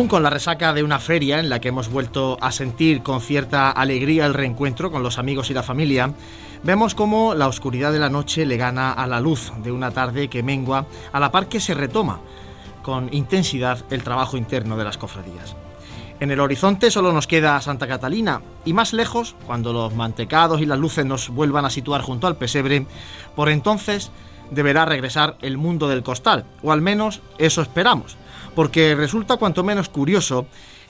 [0.00, 3.20] Aún con la resaca de una feria en la que hemos vuelto a sentir con
[3.20, 6.14] cierta alegría el reencuentro con los amigos y la familia,
[6.62, 10.28] vemos cómo la oscuridad de la noche le gana a la luz de una tarde
[10.28, 12.20] que mengua a la par que se retoma
[12.82, 15.54] con intensidad el trabajo interno de las cofradías.
[16.18, 20.64] En el horizonte solo nos queda Santa Catalina y más lejos, cuando los mantecados y
[20.64, 22.86] las luces nos vuelvan a situar junto al pesebre,
[23.36, 24.10] por entonces
[24.50, 28.16] deberá regresar el mundo del costal, o al menos eso esperamos,
[28.54, 30.46] porque resulta cuanto menos curioso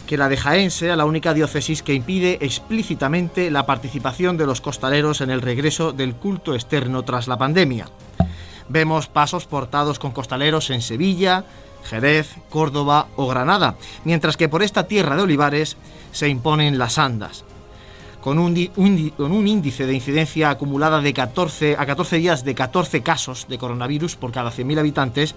[0.06, 4.60] que la de Jaén sea la única diócesis que impide explícitamente la participación de los
[4.60, 7.86] costaleros en el regreso del culto externo tras la pandemia.
[8.68, 11.44] Vemos pasos portados con costaleros en Sevilla,
[11.84, 15.76] Jerez, Córdoba o Granada, mientras que por esta tierra de olivares
[16.12, 17.44] se imponen las andas.
[18.20, 23.56] Con un, índice de incidencia acumulada de 14 a 14 días de 14 casos de
[23.56, 25.34] coronavirus por cada 100.000 habitantes,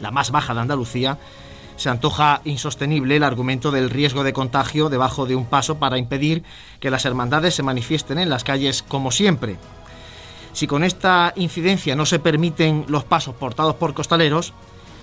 [0.00, 1.18] la más baja de Andalucía,
[1.76, 6.42] se antoja insostenible el argumento del riesgo de contagio debajo de un paso para impedir
[6.80, 9.56] que las hermandades se manifiesten en las calles como siempre.
[10.52, 14.52] Si con esta incidencia no se permiten los pasos portados por costaleros,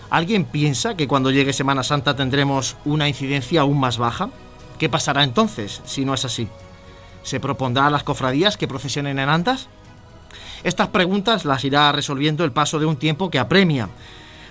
[0.09, 4.29] ¿Alguien piensa que cuando llegue Semana Santa tendremos una incidencia aún más baja?
[4.77, 6.47] ¿Qué pasará entonces si no es así?
[7.23, 9.67] ¿Se propondrá a las cofradías que procesionen en andas?
[10.63, 13.89] Estas preguntas las irá resolviendo el paso de un tiempo que apremia.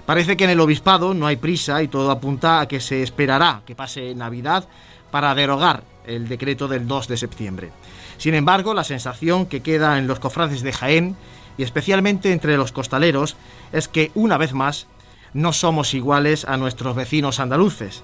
[0.06, 3.62] Parece que en el obispado no hay prisa y todo apunta a que se esperará
[3.66, 4.68] que pase Navidad
[5.10, 7.72] para derogar el decreto del 2 de septiembre.
[8.18, 11.16] Sin embargo, la sensación que queda en los cofrades de Jaén
[11.56, 13.36] y especialmente entre los costaleros
[13.72, 14.86] es que una vez más
[15.32, 18.02] no somos iguales a nuestros vecinos andaluces.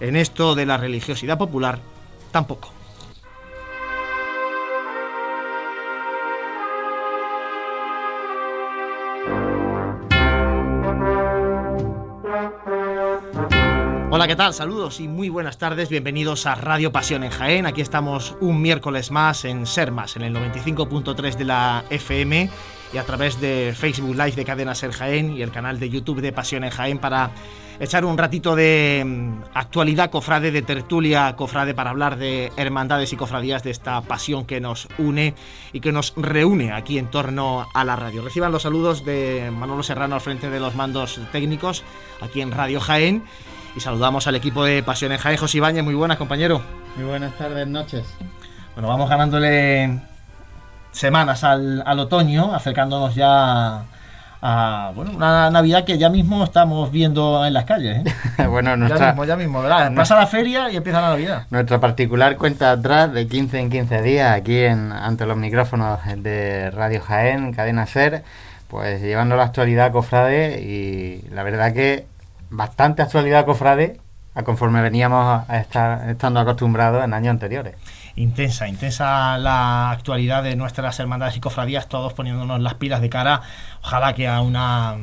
[0.00, 1.80] En esto de la religiosidad popular,
[2.30, 2.70] tampoco.
[14.14, 14.54] Hola, ¿qué tal?
[14.54, 15.88] Saludos y muy buenas tardes.
[15.88, 17.66] Bienvenidos a Radio Pasión en Jaén.
[17.66, 22.48] Aquí estamos un miércoles más en Sermas, en el 95.3 de la FM
[22.92, 26.20] y a través de Facebook Live de Cadena Ser Jaén y el canal de YouTube
[26.20, 27.32] de Pasión en Jaén para
[27.80, 33.16] echar un ratito de mm, actualidad cofrade, de tertulia cofrade para hablar de hermandades y
[33.16, 35.34] cofradías de esta pasión que nos une
[35.72, 38.22] y que nos reúne aquí en torno a la radio.
[38.22, 41.82] Reciban los saludos de Manolo Serrano al frente de los mandos técnicos
[42.20, 43.24] aquí en Radio Jaén
[43.76, 45.36] y saludamos al equipo de Pasión en Jaén.
[45.36, 46.62] José Ibañez, muy buenas compañero.
[46.96, 48.04] Muy buenas tardes, noches.
[48.74, 50.00] Bueno, vamos ganándole
[50.92, 53.82] semanas al, otoño, acercándonos ya
[54.40, 58.06] a bueno, una Navidad que ya mismo estamos viendo en las calles.
[58.38, 58.46] ¿eh?
[58.48, 59.92] bueno, nuestra, ya mismo, ya mismo, ¿verdad?
[59.94, 61.46] Pasa la feria y empieza la Navidad.
[61.50, 66.70] Nuestra particular cuenta atrás de 15 en 15 días aquí en, ante los micrófonos de
[66.70, 68.22] Radio Jaén, Cadena Ser,
[68.68, 72.06] pues llevando la actualidad cofrade y la verdad que
[72.50, 74.00] bastante actualidad cofrade
[74.34, 77.76] a conforme veníamos a estar estando acostumbrados en años anteriores
[78.16, 83.42] intensa, intensa la actualidad de nuestras hermandades y cofradías, todos poniéndonos las pilas de cara,
[83.82, 84.96] ojalá que a una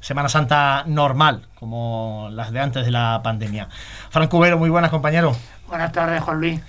[0.00, 3.68] Semana Santa normal, como las de antes de la pandemia.
[4.08, 5.36] Franco Cubero, muy buenas, compañero.
[5.68, 6.60] Buenas tardes, Juan Luis.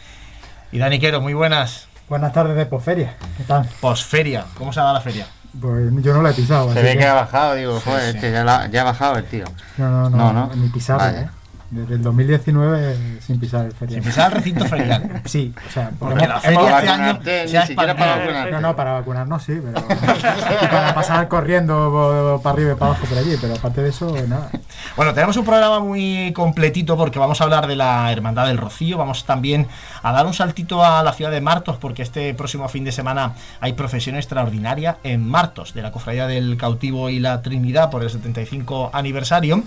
[0.72, 1.88] Y Dani Quero, muy buenas.
[2.10, 3.16] Buenas tardes de posferia.
[3.38, 3.68] ¿Qué tal?
[3.80, 4.46] Posferia.
[4.58, 5.28] ¿Cómo se ha dado la feria?
[5.60, 6.74] Pues yo no la he pisado.
[6.74, 7.06] Se ve que...
[7.06, 9.46] ha bajado, digo, joder, este ya, ya, ha bajado el tío.
[9.78, 11.30] No, no, no, ni pisar, ¿eh?
[11.72, 14.02] Desde el 2019 sin pisar el ferial.
[14.02, 15.22] Sin pisar el recinto ferial.
[15.24, 18.52] Sí, o sea, porque la feria este año se para, para vacunar.
[18.52, 19.88] No, no, para vacunarnos sí, pero
[20.70, 24.50] para pasar corriendo para arriba y para abajo por allí, pero aparte de eso, nada.
[24.98, 28.98] Bueno, tenemos un programa muy completito porque vamos a hablar de la Hermandad del Rocío,
[28.98, 29.68] vamos también
[30.04, 33.36] a dar un saltito a la ciudad de Martos porque este próximo fin de semana
[33.62, 38.10] hay profesión extraordinaria en Martos de la Cofradía del Cautivo y la Trinidad por el
[38.10, 39.64] 75 aniversario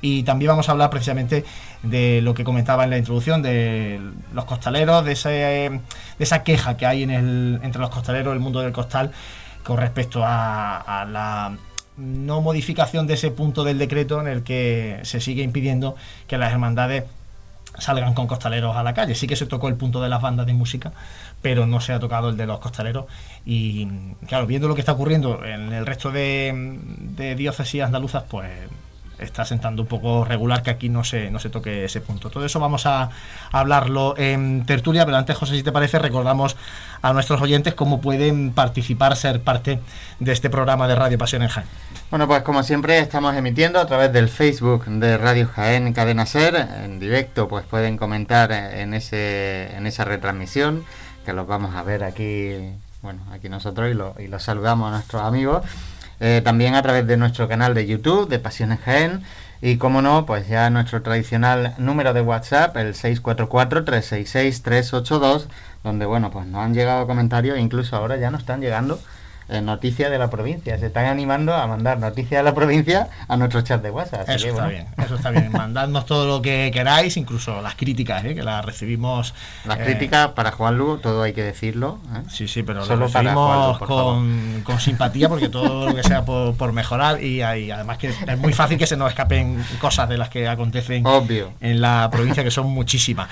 [0.00, 1.44] y también vamos a hablar precisamente
[1.82, 4.00] de lo que comentaba en la introducción, de
[4.32, 5.80] los costaleros, de, ese, de
[6.18, 9.12] esa queja que hay en el, entre los costaleros, el mundo del costal,
[9.64, 11.56] con respecto a, la
[11.96, 15.96] no modificación de ese punto del decreto en el que se sigue impidiendo
[16.26, 17.04] que las hermandades
[17.78, 19.14] salgan con costaleros a la calle.
[19.14, 20.92] Sí que se tocó el punto de las bandas de música,
[21.40, 23.06] pero no se ha tocado el de los costaleros.
[23.46, 23.88] Y
[24.28, 26.78] claro, viendo lo que está ocurriendo en el resto de,
[27.16, 28.50] de diócesis andaluzas, pues
[29.18, 32.30] está sentando un poco regular que aquí no se, no se toque ese punto.
[32.30, 33.10] Todo eso vamos a,
[33.52, 36.56] hablarlo en tertulia, pero antes, José, si te parece, recordamos
[37.02, 39.80] a nuestros oyentes cómo pueden participar, ser parte
[40.18, 41.66] de este programa de Radio Pasión en Jaén.
[42.10, 46.54] Bueno, pues como siempre estamos emitiendo a través del Facebook de Radio Jaén Cadena Ser,
[46.56, 50.84] en directo pues pueden comentar en, ese, en esa retransmisión,
[51.24, 52.70] que los vamos a ver aquí,
[53.02, 55.64] bueno, aquí nosotros y, y los saludamos a nuestros amigos.
[56.20, 59.22] Eh, también a través de nuestro canal de YouTube de Pasiones Jaén
[59.60, 65.46] Y como no, pues ya nuestro tradicional número de WhatsApp, el 644-366-382,
[65.84, 68.98] donde bueno, pues nos han llegado comentarios, incluso ahora ya nos están llegando
[69.48, 70.76] eh, noticias de la provincia.
[70.78, 74.28] Se están animando a mandar noticias de la provincia a nuestro chat de WhatsApp.
[74.28, 75.52] eso está bien, eso está bien.
[75.52, 78.34] Mandadnos todo lo que queráis, incluso las críticas, ¿eh?
[78.34, 79.34] que las recibimos.
[79.64, 82.00] Las críticas para Juan Lu, todo hay que decirlo.
[82.14, 82.22] ¿eh?
[82.28, 87.22] Sí, sí, pero lo recibimos con, con, simpatía porque todo lo que sea por, mejorar
[87.22, 91.04] y, además que es muy fácil que se nos escapen cosas de las que acontecen
[91.60, 93.28] en la provincia, que son muchísimas.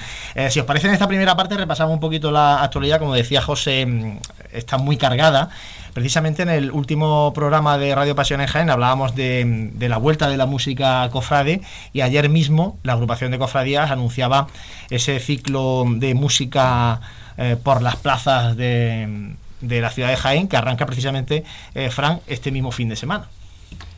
[0.49, 3.01] si os parece, en esta primera parte repasamos un poquito la actualidad.
[3.01, 4.19] Como decía José, mm,
[4.53, 5.51] está muy cargada.
[5.94, 10.37] Precisamente en el último programa de Radio Pasión en Jaén hablábamos de, la vuelta de
[10.37, 11.61] la música cofrade
[11.93, 14.49] y ayer mismo la agrupación de cofradías anunciaba
[14.91, 17.00] ese ciclo de música
[17.37, 21.44] eh, por las plazas de, la ciudad de Jaén que arranca precisamente,
[21.76, 23.29] eh, Fran, este mismo fin de semana.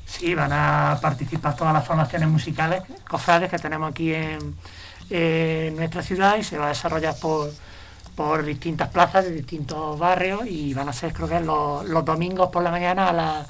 [0.05, 4.55] Sí, van a participar todas las formaciones musicales cofrades que tenemos aquí en,
[5.09, 7.51] en nuestra ciudad y se va a desarrollar por
[8.17, 12.49] por distintas plazas de distintos barrios y van a ser creo que los, los domingos
[12.49, 13.47] por la mañana a,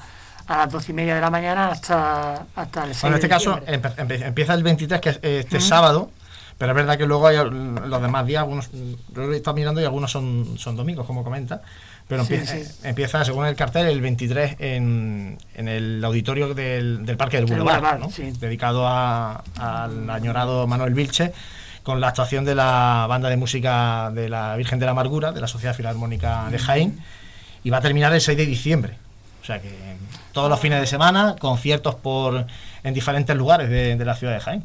[0.47, 3.29] a las dos y media de la mañana hasta, hasta el 6 bueno, en este
[3.29, 6.11] caso empieza el 23 que es este sábado
[6.57, 8.69] pero es verdad que luego hay los demás días algunos
[9.15, 11.61] lo he estado mirando y algunos son, son domingos como comenta
[12.09, 12.25] pero
[12.83, 17.99] empieza, según el cartel el 23 en, en el auditorio del, del Parque del Boulevard,
[17.99, 18.09] ¿no?
[18.39, 21.33] dedicado al añorado Manuel Vilche
[21.87, 25.39] con la actuación de la banda de música de la Virgen de la Amargura, de
[25.39, 26.99] la Sociedad Filarmónica de Jaén,
[27.63, 28.97] y va a terminar el 6 de diciembre.
[29.41, 29.73] O sea que
[30.33, 32.45] todos los fines de semana, conciertos por
[32.83, 34.63] en diferentes lugares de, la ciudad de Jaén.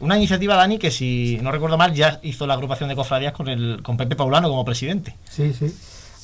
[0.00, 3.46] Una iniciativa, Dani, que si no recuerdo mal, ya hizo la agrupación de cofradías con,
[3.48, 5.14] el, con Pepe Paulano como presidente.
[5.30, 5.72] Sí, sí,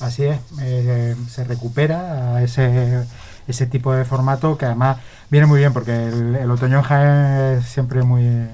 [0.01, 0.39] así es.
[0.59, 3.05] Eh, se recupera ese,
[3.47, 4.97] ese tipo de formato que además
[5.29, 8.49] viene muy bien porque el, el otoño en Jaén es siempre muy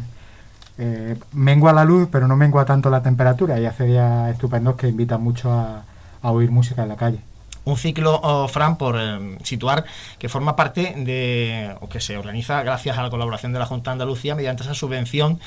[0.78, 4.88] eh, mengua la luz, pero no mengua tanto la temperatura y hace días estupendos que
[4.88, 5.84] invitan mucho a,
[6.24, 7.20] oír música en la calle.
[7.64, 9.86] Un ciclo, oh, Fran, por eh, situar,
[10.18, 13.92] que forma parte de, o que se organiza gracias a la colaboración de la Junta
[13.92, 15.40] de Andalucía mediante esa subvención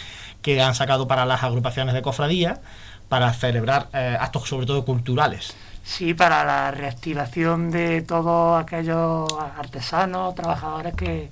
[0.43, 2.61] que han sacado para las agrupaciones de cofradía
[3.09, 5.55] para celebrar eh, actos sobre todo culturales.
[5.83, 9.29] Sí, para la reactivación de todos aquellos
[9.59, 11.31] artesanos, trabajadores que,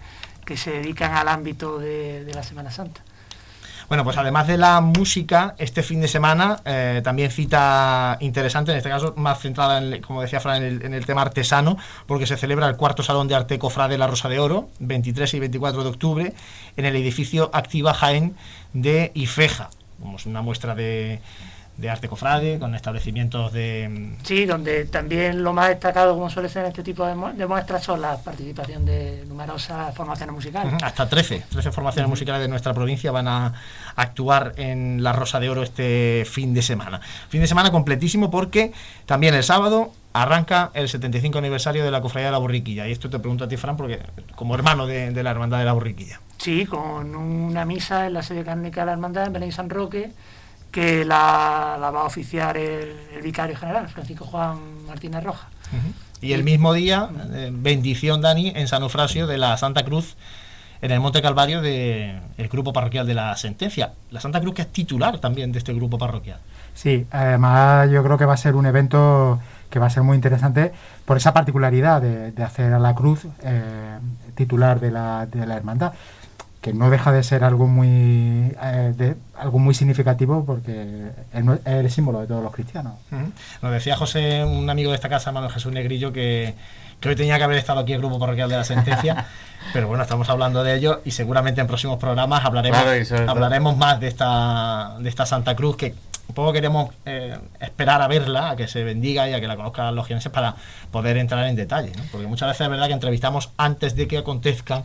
[0.57, 3.01] se dedican al ámbito de la Semana Santa.
[3.93, 8.79] Bueno, pues además de la música, este fin de semana eh, también cita interesante, en
[8.79, 12.77] este caso más centrada, como decía Fran, en el, tema artesano, porque se celebra el
[12.77, 16.33] cuarto Salón de Arte Cofrade La Rosa de Oro, 23 y 24 de octubre,
[16.79, 18.35] en el edificio Activa Jaén
[18.73, 19.69] de Ifeja.
[20.01, 21.21] Como una muestra de,
[21.83, 24.15] de arte cofrade, con establecimientos de...
[24.23, 28.01] Sí, donde también lo más destacado, como suele ser en este tipo de, muestras, son
[28.01, 30.75] la participación de numerosas formaciones musicales.
[30.81, 33.55] Hasta 13, 13 formaciones musicales de nuestra provincia van a
[33.97, 37.01] actuar en La Rosa de Oro este fin de semana.
[37.29, 38.73] Fin de semana completísimo porque
[39.05, 42.87] también el sábado arranca el 75 aniversario de la Cofradía de la Borriquilla.
[42.87, 43.99] Y esto te pregunto a ti, Fran, porque
[44.37, 46.21] como hermano de, la Hermandad de la Borriquilla.
[46.39, 50.13] Sí, con una misa en la sede cárnica de la Hermandad en Belén San Roque
[50.73, 55.49] que la, va a oficiar el, vicario general, Francisco Juan Martínez Roja.
[56.21, 60.17] Y el mismo día, eh, bendición, Dani, en San Eufrasio de la Santa Cruz,
[60.81, 63.93] en el Monte Calvario del grupo parroquial de la Sentencia.
[64.11, 66.39] La Santa Cruz que es titular también de este grupo parroquial.
[66.75, 70.17] Sí, además yo creo que va a ser un evento que va a ser muy
[70.17, 70.73] interesante
[71.05, 73.99] por esa particularidad de, hacer a la cruz eh,
[74.35, 75.93] titular de la, de la hermandad
[76.63, 82.21] que no deja de ser algo muy eh, algo muy significativo porque es, el símbolo
[82.21, 82.95] de todos los cristianos.
[83.61, 86.55] Nos decía José, un amigo de esta casa, Manuel Jesús Negrillo, que,
[87.01, 89.27] que hoy tenía que haber estado aquí el grupo parroquial de la sentencia,
[89.73, 92.81] pero bueno, estamos hablando de ello y seguramente en próximos programas hablaremos,
[93.27, 95.95] hablaremos más de esta, de esta Santa Cruz que
[96.29, 99.57] un poco queremos eh, esperar a verla, a que se bendiga y a que la
[99.57, 100.55] conozcan los jienenses para
[100.93, 104.85] poder entrar en detalle, porque muchas veces es verdad que entrevistamos antes de que acontezcan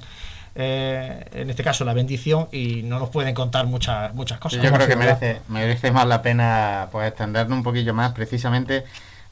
[0.60, 4.62] eh, en este caso la bendición, y no nos pueden contar muchas muchas cosas.
[4.62, 8.84] Yo creo que merece, merece más la pena pues extendernos un poquillo más, precisamente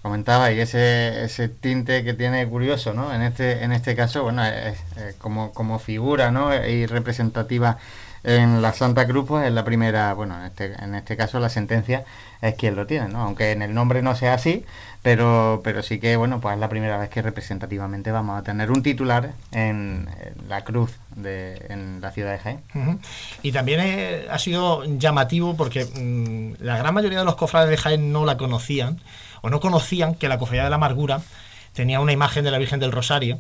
[0.04, 3.12] comentaba y ese, ese tinte que tiene curioso, ¿no?
[3.12, 4.78] En este, en este caso, bueno, es,
[5.18, 6.54] como, como figura, ¿no?
[6.54, 7.80] Y representativa
[8.24, 11.50] en la Santa Cruz, pues es la primera, bueno, en este, en este caso la
[11.50, 12.06] sentencia
[12.42, 13.22] es quien lo tiene, ¿no?
[13.22, 14.64] Aunque en el nombre no sea así,
[15.02, 18.72] pero, pero sí que, bueno, pues es la primera vez que representativamente vamos a tener
[18.72, 20.08] un titular en,
[20.48, 22.62] la cruz de, en la ciudad de Jaén.
[23.42, 27.78] Y también eh, ha sido llamativo porque mm, la gran mayoría de los cofrades de
[27.78, 29.00] Jaén no la conocían,
[29.42, 31.22] o no conocían que la cofradía de la amargura
[31.74, 33.40] tenía una imagen de la Virgen del Rosario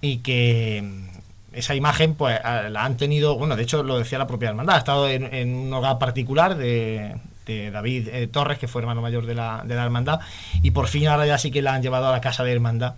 [0.00, 1.08] y que
[1.52, 4.78] esa imagen pues la han tenido, bueno, de hecho lo decía la propia hermandad, ha
[4.78, 7.16] estado en, un hogar particular de,
[7.46, 10.20] David eh, Torres, que fue hermano mayor de la, de la hermandad,
[10.62, 12.94] y por fin ahora ya sí que la han llevado a la casa de hermandad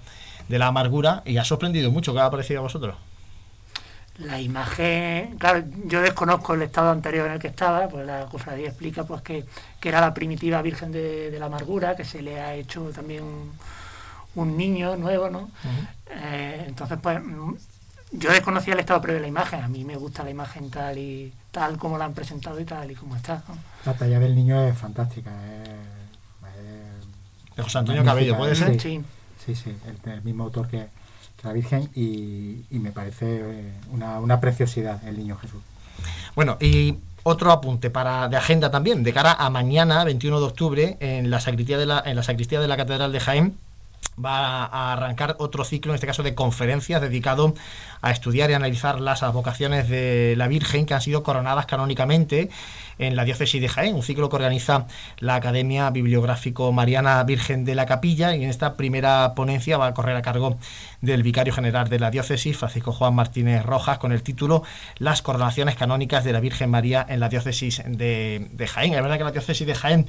[0.48, 2.12] de la amargura y ha sorprendido mucho.
[2.12, 2.96] ¿Qué ha parecido a vosotros?
[4.18, 8.68] La imagen, claro, yo desconozco el estado anterior en el que estaba, pues la cofradía
[8.68, 9.44] explica pues que,
[9.82, 13.24] era la primitiva Virgen de, la Amargura, que se le ha hecho también
[14.34, 15.50] un, niño nuevo, ¿no?
[16.10, 17.20] Eh, entonces, pues
[18.12, 20.98] yo desconocía el estado previo de la imagen, a mí me gusta la imagen tal
[20.98, 23.42] y tal como la han presentado y tal y como está.
[23.86, 25.30] La talla del niño es fantástica.
[27.56, 28.78] de José Antonio Cabello, ¿puede ser?
[28.78, 29.02] Sí,
[29.44, 30.88] sí, sí, el, mismo autor que,
[31.42, 35.60] la Virgen y, me parece eh, una, preciosidad el niño Jesús.
[36.34, 40.96] Bueno, y otro apunte para de agenda también, de cara a mañana, 21 de octubre,
[41.00, 43.58] en la sacristía de la, en la, sacristía de la Catedral de Jaén,
[44.22, 47.54] va a arrancar otro ciclo, en este caso de conferencias, dedicado
[48.00, 52.50] a estudiar y analizar las vocaciones de la Virgen que han sido coronadas canónicamente
[52.98, 54.86] en la diócesis de Jaén, un ciclo que organiza
[55.18, 59.94] la Academia Bibliográfico Mariana Virgen de la Capilla y en esta primera ponencia va a
[59.94, 60.58] correr a cargo
[61.00, 64.62] del vicario general de la diócesis, Francisco Juan Martínez Rojas, con el título
[64.98, 68.94] Las coronaciones canónicas de la Virgen María en la diócesis de, de Jaén.
[68.94, 70.06] Es verdad que la diócesis de Jaén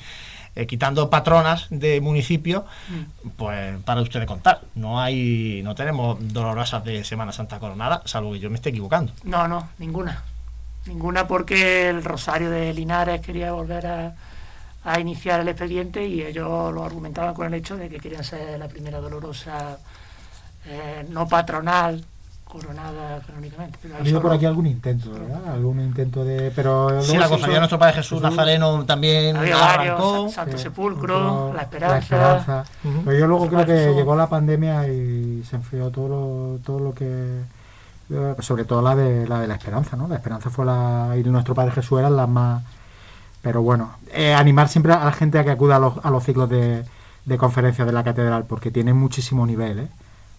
[0.56, 3.30] eh, quitando patronas de municipio, mm.
[3.38, 4.62] pues para ustedes contar.
[4.76, 9.14] No hay, no tenemos dolorosas de Semana Santa coronada, salvo que yo me esté equivocando.
[9.24, 10.24] No, no, ninguna.
[10.86, 14.16] Ninguna porque el Rosario de Linares quería volver a,
[14.84, 18.60] a iniciar el expediente y ellos lo argumentaban con el hecho de que querían ser
[18.60, 19.78] la primera dolorosa
[20.66, 22.04] eh, no patronal
[22.54, 23.80] coronada canónicamente.
[23.92, 25.54] ha habido por aquí algún intento, ¿verdad?
[25.54, 26.52] Algún intento de...
[26.56, 30.30] Pero sí, la cofradía de nuestro Padre Jesús, Nazareno también arrancó.
[30.30, 32.64] Santo Sepulcro, La Esperanza.
[33.04, 36.94] Pero yo luego creo que llegó la pandemia y se enfrió todo lo, todo lo
[36.94, 37.42] que...
[38.40, 40.08] Sobre todo la de la de la esperanza, ¿no?
[40.08, 41.16] La esperanza fue la...
[41.18, 42.62] y nuestro Padre Jesús eran las más...
[43.42, 46.24] Pero bueno, eh, animar siempre a la gente a que acuda a los, a los
[46.24, 46.86] ciclos de,
[47.26, 49.88] de conferencias de la catedral, porque tienen muchísimo nivel, ¿eh?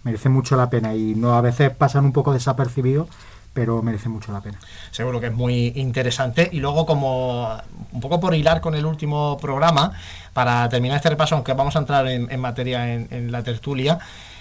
[0.05, 3.09] Merece mucho la pena y no a veces pasan un poco desapercibidos
[3.55, 4.59] pero merece mucho la pena.
[4.91, 6.51] Seguro que es muy interesante.
[6.53, 7.57] Y luego, como
[7.93, 9.93] un poco por hilar con el último programa,
[10.33, 14.01] para terminar este repaso, aunque vamos a entrar en, materia en, la tertulia,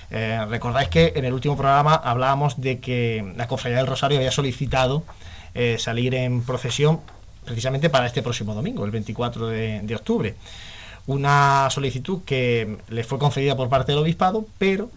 [0.09, 4.31] eh, recordáis que en el último programa hablábamos de que la Cofradía del Rosario había
[4.31, 5.03] solicitado
[5.53, 6.99] eh, salir en procesión
[7.45, 10.35] precisamente para este próximo domingo, el 24 de, de octubre.
[11.05, 14.89] Una solicitud que le fue concedida por parte del obispado, pero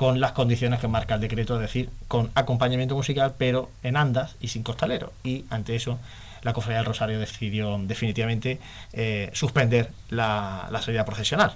[0.00, 4.34] con las condiciones que marca el decreto, es decir, con acompañamiento musical, pero en andas
[4.40, 5.12] y sin costalero.
[5.22, 5.98] Y ante eso,
[6.40, 8.58] la Cofradía del Rosario decidió definitivamente
[8.94, 11.54] eh, suspender la, la, salida procesional.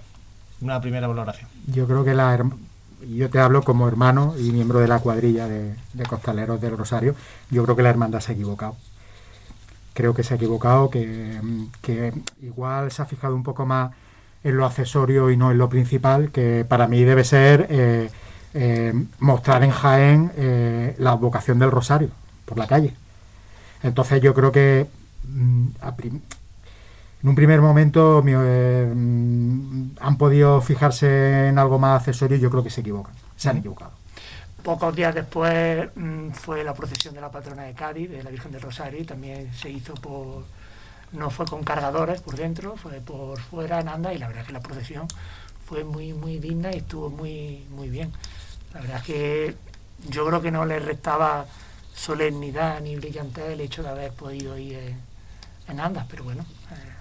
[0.61, 1.49] Una primera valoración.
[1.69, 2.39] Yo creo que la
[3.09, 5.75] yo te hablo como hermano y miembro de la cuadrilla de,
[6.07, 7.15] costaleros del Rosario.
[7.49, 8.77] Yo creo que la hermandad se ha equivocado.
[9.95, 11.41] Creo que se ha equivocado, que,
[11.81, 13.93] que igual se ha fijado un poco más
[14.43, 18.11] en lo accesorio y no en lo principal, que para mí debe ser eh,
[18.55, 22.11] eh, mostrar en Jaén eh, la vocación del Rosario
[22.45, 22.95] por la calle.
[23.83, 24.87] Entonces yo creo que
[25.25, 25.67] mm,
[27.23, 32.51] en un primer momento eh, mm, han podido fijarse en algo más accesorio y yo
[32.51, 33.91] creo que se equivocan, se han equivocado.
[34.63, 38.53] Pocos días después mm, fue la procesión de la patrona de Cádiz, de la Virgen
[38.53, 40.45] del Rosario, y también se hizo por,
[41.13, 44.53] no fue con cargadores por dentro, fue por fuera en anda y la verdad que
[44.53, 45.09] la procesión
[45.67, 48.13] fue muy muy digna y estuvo muy muy bien.
[48.75, 49.57] La verdad es que
[50.11, 51.47] yo creo que no le restaba
[51.95, 54.95] solemnidad ni brillantez el hecho de haber podido ir
[55.69, 56.43] en andas, pero bueno.
[56.43, 56.95] Eh,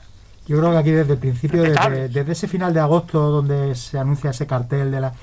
[0.46, 4.30] yo creo que aquí desde el principio, desde, ese final de agosto donde se anuncia
[4.30, 5.14] ese cartel de la...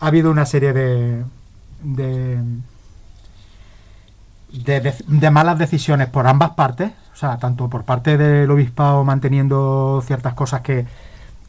[0.00, 1.24] Ha habido una serie de,
[1.82, 2.40] de,
[4.52, 10.34] de, malas decisiones por ambas partes, o sea, tanto por parte del obispado manteniendo ciertas
[10.34, 10.86] cosas que,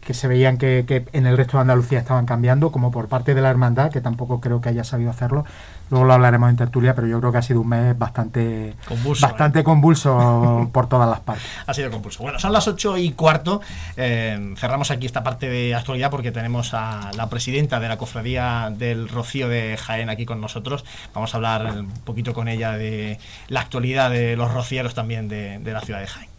[0.02, 3.42] que se veían que, en el resto de Andalucía estaban cambiando, como por parte de
[3.42, 5.46] la hermandad, que tampoco creo que haya sabido hacerlo.
[5.90, 9.28] Luego lo hablaremos en tertulia, pero yo creo que ha sido un mes bastante convulso,
[9.28, 9.64] bastante ¿eh?
[9.64, 11.46] convulso por todas las partes.
[11.66, 12.24] Ha sido convulso.
[12.24, 13.62] Bueno, son las ocho y cuarto.
[13.98, 18.72] Eh, cerramos aquí esta parte de actualidad porque tenemos a la presidenta de la cofradía
[18.76, 20.86] del Rocío de Jaén aquí con nosotros.
[21.14, 25.60] Vamos a hablar un poquito con ella de la actualidad de los rocieros también de
[25.74, 26.39] la ciudad de Jaén.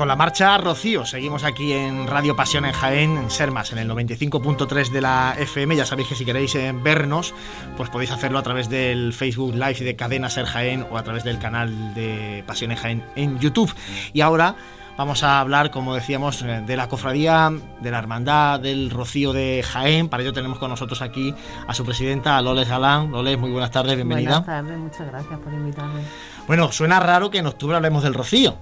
[0.00, 3.90] Con la marcha Rocío, seguimos aquí en Radio Pasión en Jaén, en Sermas, en el
[3.90, 5.76] 95.3 de la FM.
[5.76, 7.34] Ya sabéis que si queréis eh, vernos,
[7.76, 11.22] pues podéis hacerlo a través del Facebook Live de Cadena Ser Jaén o a través
[11.22, 13.74] del canal de Pasión en Jaén en YouTube.
[14.14, 14.54] Y ahora
[14.96, 17.52] vamos a hablar, como decíamos, eh, de la cofradía,
[17.82, 20.08] de la hermandad del Rocío de Jaén.
[20.08, 21.34] Para ello tenemos con nosotros aquí
[21.66, 23.12] a su presidenta, a Loles Galán.
[23.12, 24.40] Loles, muy buenas tardes, bienvenida.
[24.40, 26.00] Buenas tardes, muchas gracias por invitarme.
[26.46, 28.56] Bueno, suena raro que en octubre hablemos del Rocío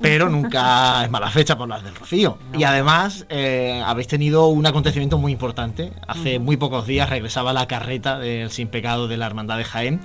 [0.00, 2.38] pero nunca es mala fecha por las del Rocío.
[2.56, 5.92] Y además eh, habéis tenido un acontecimiento muy importante.
[6.06, 10.00] Hace muy pocos días regresaba la carreta del Sin Pecado de la Hermandad de Jaén.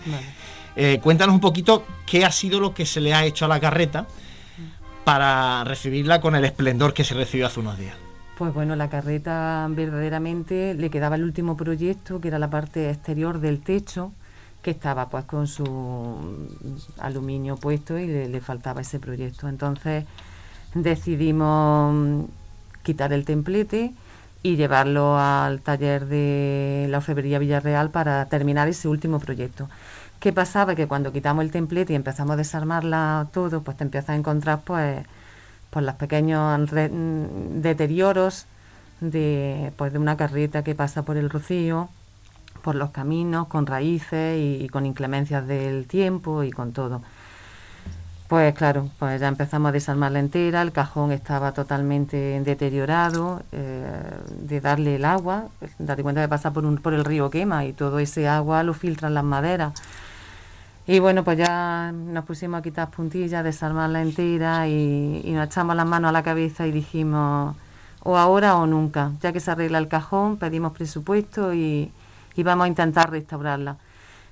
[0.76, 3.60] Eh, cuéntanos un poquito qué ha sido lo que se le ha hecho a la
[3.60, 4.08] carreta
[5.04, 7.96] para recibirla con el esplendor que se recibió hace unos días.
[8.38, 13.40] Pues bueno, la carreta verdaderamente le quedaba el último proyecto, que era la parte exterior
[13.40, 14.14] del techo,
[14.64, 16.48] que estaba pues con su
[16.98, 19.48] aluminio puesto y le, faltaba ese proyecto.
[19.48, 20.06] Entonces
[20.74, 22.26] decidimos
[22.82, 23.94] quitar el templete
[24.42, 29.70] y llevarlo al taller de la Orfebrería Villarreal para terminar ese último proyecto.
[30.20, 30.76] ¿Qué pasaba?
[30.76, 34.62] Que cuando quitamos el templete y empezamos a desarmarla todo, pues te empiezas a encontrar
[34.64, 35.06] pues,
[35.70, 38.46] pues los pequeños deterioros
[39.02, 41.90] de, pues, de una carreta que pasa por el rocío,
[42.64, 47.02] por los caminos, con raíces y, con inclemencias del tiempo y con todo.
[48.28, 53.86] Pues claro, pues ya empezamos a desarmarla entera, el cajón estaba totalmente deteriorado, eh,
[54.40, 57.74] de darle el agua, date cuenta que pasa por, un, por el río Quema y
[57.74, 59.74] todo ese agua lo filtran las maderas.
[60.88, 65.76] Y bueno, pues ya nos pusimos a quitar puntillas, desarmarla entera y, y nos echamos
[65.76, 67.56] las manos a la cabeza y dijimos,
[68.04, 71.92] o ahora o nunca, ya que se arregla el cajón, pedimos presupuesto y,
[72.36, 73.78] y vamos a intentar restaurarla.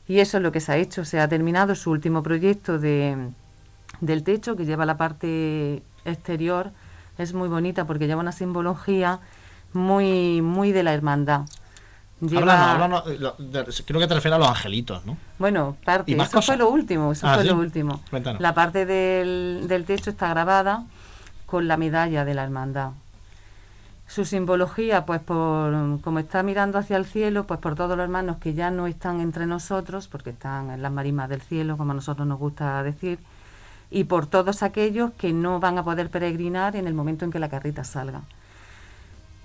[0.08, 1.06] Y eso es lo que se ha hecho.
[1.06, 3.30] Se ha terminado su último proyecto de,
[4.02, 6.72] del techo que lleva la parte exterior.
[7.18, 9.20] Es muy bonita porque lleva una simbología
[9.74, 11.42] muy, muy de la hermandad.
[12.20, 13.04] Lleva...
[13.86, 15.18] creo que te refieres a los angelitos, ¿no?
[15.40, 18.02] Bueno, parte, eso fue lo último, eso ah, fue lo último.
[18.38, 20.84] La parte del, del techo está grabada
[21.48, 22.92] con la medalla de la hermandad.
[24.12, 28.40] Su simbología, pues por como está mirando hacia el cielo, pues por todos los hermanos
[28.42, 31.96] que ya no están entre nosotros, porque están en las marismas del cielo, como a
[31.96, 33.20] nosotros nos gusta decir,
[33.90, 37.40] y por todos aquellos que no van a poder peregrinar en el momento en que
[37.40, 38.24] la carrita salga.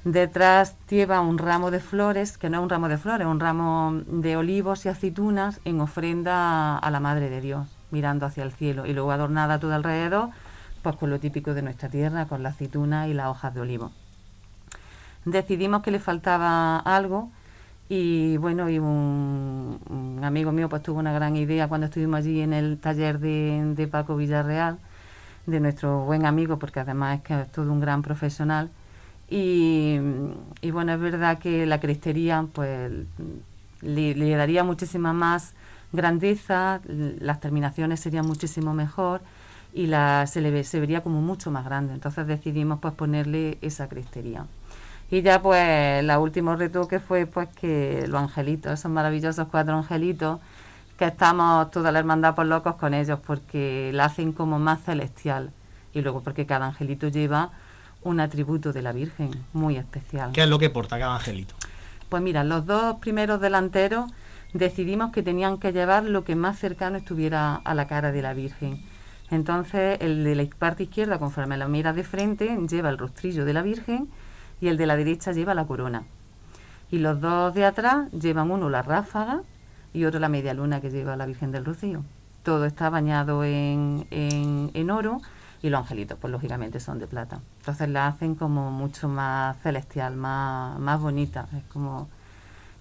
[0.02, 4.02] Detrás lleva un ramo de flores, que no es un ramo de flores, un ramo
[4.09, 8.85] de olivos y aceitunas en ofrenda a la Madre de Dios, mirando hacia el cielo,
[8.85, 10.31] y luego adornada todo alrededor,
[10.83, 13.92] pues con lo típico de nuestra tierra, con la aceituna y las hojas de olivo
[15.27, 17.31] decidimos que le faltaba algo
[17.89, 22.53] y bueno, y un, amigo mío pues tuvo una gran idea cuando estuvimos allí en
[22.53, 24.79] el taller de, Paco Villarreal,
[25.47, 28.71] de nuestro buen amigo, porque además es que es todo un gran profesional.
[29.29, 29.99] Y,
[30.73, 32.93] bueno, es verdad que la crestería pues
[33.83, 35.53] le, daría muchísima más
[35.93, 39.21] grandeza, las terminaciones serían muchísimo mejor
[39.75, 41.95] y la, se, le, se vería como mucho más grande.
[41.95, 44.47] Entonces decidimos pues ponerle esa crestería.
[45.11, 50.40] Y ya pues la último retoque fue pues que los angelitos, esos maravillosos cuatro angelitos,
[50.99, 55.51] que estamos toda la hermandad por locos con ellos porque la hacen como más celestial.
[55.92, 57.51] Y luego porque cada angelito lleva
[58.03, 60.33] un atributo de la Virgen muy especial.
[60.33, 61.55] ¿Qué es lo que porta cada angelito?
[62.09, 64.11] Pues mira, los dos primeros delanteros
[64.53, 68.35] decidimos que tenían que llevar lo que más cercano estuviera a la cara de la
[68.35, 68.81] Virgen.
[69.31, 73.53] Entonces, el de la parte izquierda, conforme la mira de frente, lleva el rostrillo de
[73.53, 74.09] la Virgen
[74.61, 76.05] y el de la derecha lleva la corona.
[76.90, 79.42] Y los dos de atrás llevan uno la ráfaga,
[79.92, 82.05] y otro la media luna que lleva la Virgen del Rocío.
[82.42, 85.23] Todo está bañado en, en, oro
[85.62, 87.40] y los angelitos, pues lógicamente son de plata.
[87.61, 91.49] Entonces la hacen como mucho más celestial, más, más bonita.
[91.57, 92.09] Es como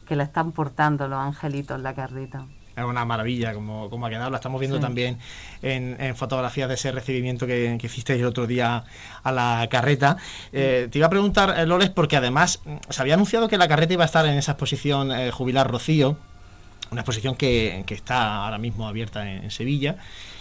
[0.06, 4.30] que la están portando los angelitos la carreta es una maravilla como, como ha quedado.
[4.30, 5.18] La estamos viendo también
[5.62, 8.84] en, fotografías de ese recibimiento que, que hicisteis el otro día
[9.24, 10.18] a la carreta.
[10.52, 13.68] Eh, te iba a preguntar, eh, Loles, porque además mm, se había anunciado que la
[13.68, 16.18] carreta iba a estar en esa exposición eh, Jubilar Rocío,
[16.92, 19.96] una exposición que, está ahora mismo abierta en, Sevilla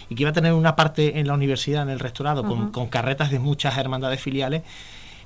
[0.09, 2.89] y que iba a tener una parte en la universidad, en el rectorado, con, con
[2.89, 4.63] carretas de muchas hermandades filiales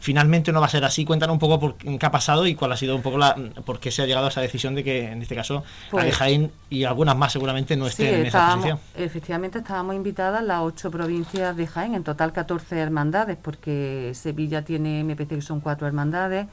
[0.01, 1.05] finalmente no va a ser así.
[1.05, 3.35] Cuéntanos un poco por qué ha pasado y cuál ha sido un poco la
[3.65, 6.51] por qué se ha llegado a esa decisión de que en este caso pues, Jaén
[6.71, 8.79] y algunas más seguramente no estén en esa posición.
[8.97, 15.05] Efectivamente estábamos invitadas las ocho provincias de Jaén, en total 14 hermandades, porque Sevilla tiene,
[15.05, 16.47] me parece que son cuatro hermandades,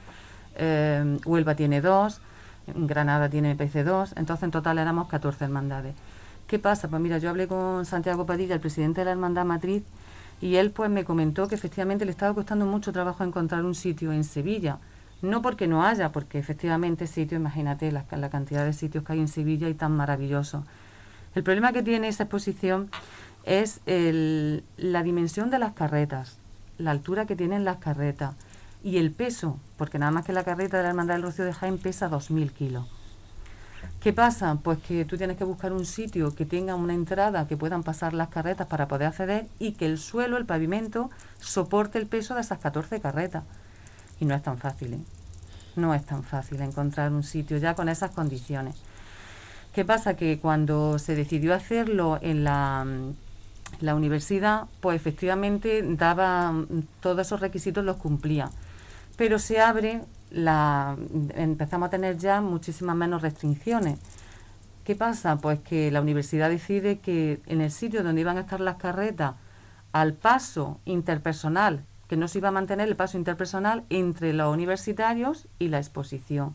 [0.55, 2.21] eh, Huelva tiene dos,
[2.67, 5.93] Granada tiene me parece dos, entonces en total éramos 14 hermandades.
[6.47, 6.87] ¿Qué pasa?
[6.87, 9.83] Pues mira, yo hablé con Santiago Padilla, el presidente de la Hermandad Matriz,
[10.45, 14.11] y él pues me comentó que efectivamente le estaba costando mucho trabajo encontrar un sitio
[14.11, 14.77] en Sevilla.
[15.23, 19.21] No porque no haya, porque efectivamente sitio, imagínate la, la cantidad de sitios que hay
[19.21, 20.63] en Sevilla y tan maravilloso.
[21.33, 22.91] El problema que tiene esa exposición
[23.43, 26.37] es la dimensión de las carretas,
[26.77, 28.35] la altura que tienen las carretas
[28.83, 31.53] y el peso, porque nada más que la carreta de la Hermandad del Rocío de
[31.53, 32.85] Jaén pesa 2.000 kilos.
[33.99, 34.57] ¿Qué pasa?
[34.61, 38.13] Pues que tú tienes que buscar un sitio que tenga una entrada que puedan pasar
[38.13, 42.41] las carretas para poder acceder y que el suelo, el pavimento, soporte el peso de
[42.41, 43.43] esas 14 carretas.
[44.19, 44.99] Y no es tan fácil, ¿eh?
[45.75, 48.75] No es tan fácil encontrar un sitio ya con esas condiciones.
[49.73, 50.15] ¿Qué pasa?
[50.15, 52.85] Que cuando se decidió hacerlo en la,
[53.81, 56.53] la universidad, pues efectivamente daba
[57.01, 58.49] todos esos requisitos los cumplía.
[59.17, 60.97] Pero se abre la,
[61.35, 63.99] empezamos a tener ya muchísimas menos restricciones.
[64.83, 65.37] ¿Qué pasa?
[65.37, 69.35] Pues que la universidad decide que en el sitio donde iban a estar las carretas,
[69.91, 75.47] al paso interpersonal, que no se iba a mantener el paso interpersonal entre los universitarios
[75.57, 76.53] y la exposición.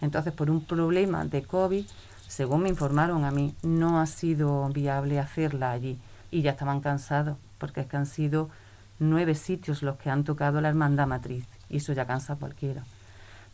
[0.00, 1.84] Entonces, por un problema de COVID,
[2.28, 5.98] según me informaron a mí, no ha sido viable hacerla allí.
[6.30, 8.50] Y ya estaban cansados, porque es que han sido
[8.98, 11.44] nueve sitios los que han tocado la hermandad matriz.
[11.68, 12.84] Y eso ya cansa a cualquiera.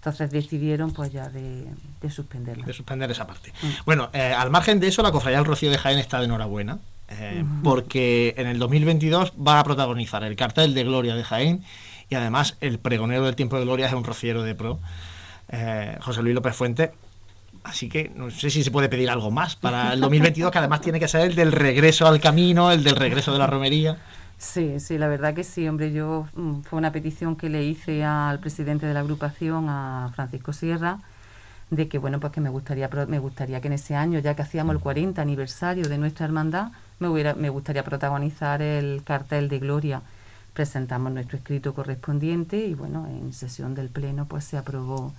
[0.02, 1.64] Entonces decidieron pues ya de,
[2.00, 2.66] de suspenderla.
[2.66, 3.52] De suspender esa parte.
[3.62, 3.66] Mm.
[3.86, 6.80] Bueno, eh, al margen de eso, la Cofradía del Rocío de Jaén está de enhorabuena.
[7.08, 11.62] Eh, porque en el 2022 va a protagonizar el cartel de Gloria de Jaén
[12.08, 14.80] y además el pregonero del tiempo de Gloria es un rociero de pro,
[15.50, 16.90] eh, José Luis López Fuente.
[17.62, 20.80] Así que no sé si se puede pedir algo más para el 2022, que además
[20.80, 23.98] tiene que ser el del regreso al camino, el del regreso de la romería.
[24.42, 28.02] Sí, sí, la verdad que sí, hombre, yo mm, fue una petición que le hice
[28.04, 30.98] al presidente de la agrupación, a Francisco Sierra,
[31.70, 34.42] de que bueno, pues que me gustaría me gustaría que en ese año, ya que
[34.42, 39.60] hacíamos el 40 aniversario de nuestra hermandad, me hubiera me gustaría protagonizar el cartel de
[39.60, 40.02] Gloria.
[40.54, 45.14] Presentamos nuestro escrito correspondiente y bueno, en sesión del pleno pues se aprobó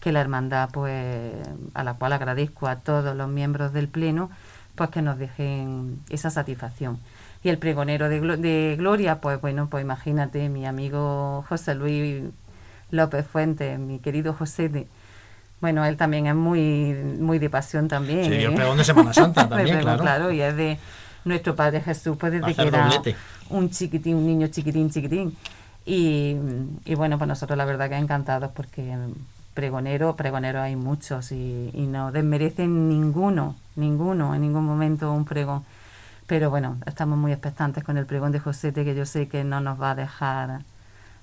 [0.00, 1.34] que la hermandad pues
[1.74, 4.30] a la cual agradezco a todos los miembros del pleno
[4.76, 6.98] pues que nos dejen esa satisfacción.
[7.44, 12.22] Y el pregonero de, de Gloria, pues bueno, pues imagínate, mi amigo José Luis
[12.90, 14.86] López Fuentes, mi querido José de,
[15.60, 18.24] bueno, él también es muy muy de pasión también.
[18.24, 18.54] Sí, el ¿eh?
[18.54, 20.02] pregón de Semana Santa también, claro.
[20.02, 20.78] Claro, y es de
[21.24, 22.90] nuestro Padre Jesús, pues desde que era
[23.50, 25.36] un chiquitín, un niño chiquitín, chiquitín.
[25.84, 26.36] Y,
[26.84, 28.96] y, bueno, pues nosotros la verdad que encantados porque
[29.54, 35.64] pregonero, pregonero hay muchos y, y no desmerecen ninguno, ninguno, en ningún momento un pregón.
[36.32, 39.60] Pero bueno, estamos muy expectantes con el pregón de Josete, que yo sé que no
[39.60, 40.60] nos va a dejar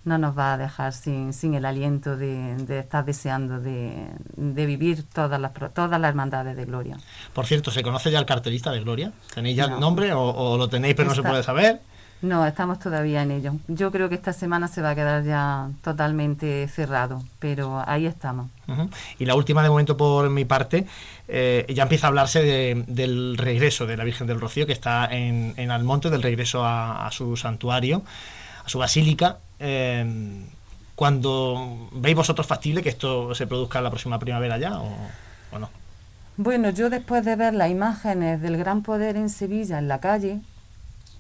[0.05, 4.05] no nos va a dejar sin, sin el aliento de, estar deseando de,
[4.37, 6.97] vivir todas las, todas las hermandades de Gloria.
[7.33, 9.11] Por cierto, ¿se conoce ya el cartelista de Gloria?
[9.33, 11.81] ¿Tenéis ya el nombre o, lo tenéis pero no se puede saber?
[12.21, 13.53] No, estamos todavía en ello.
[13.69, 18.49] Yo creo que esta semana se va a quedar ya totalmente cerrado, pero ahí estamos.
[19.17, 20.85] Y la última de momento por mi parte,
[21.27, 25.53] eh, ya empieza a hablarse del regreso de la Virgen del Rocío, que está en,
[25.55, 28.03] en Almonte, del regreso a, su santuario,
[28.65, 29.37] a su basílica.
[29.59, 30.45] Eh,
[30.95, 34.91] cuando veis vosotros factible que esto se produzca la próxima primavera ya o,
[35.53, 35.69] o no?
[36.35, 40.41] Bueno, yo después de ver las imágenes del gran poder en Sevilla, en la calle,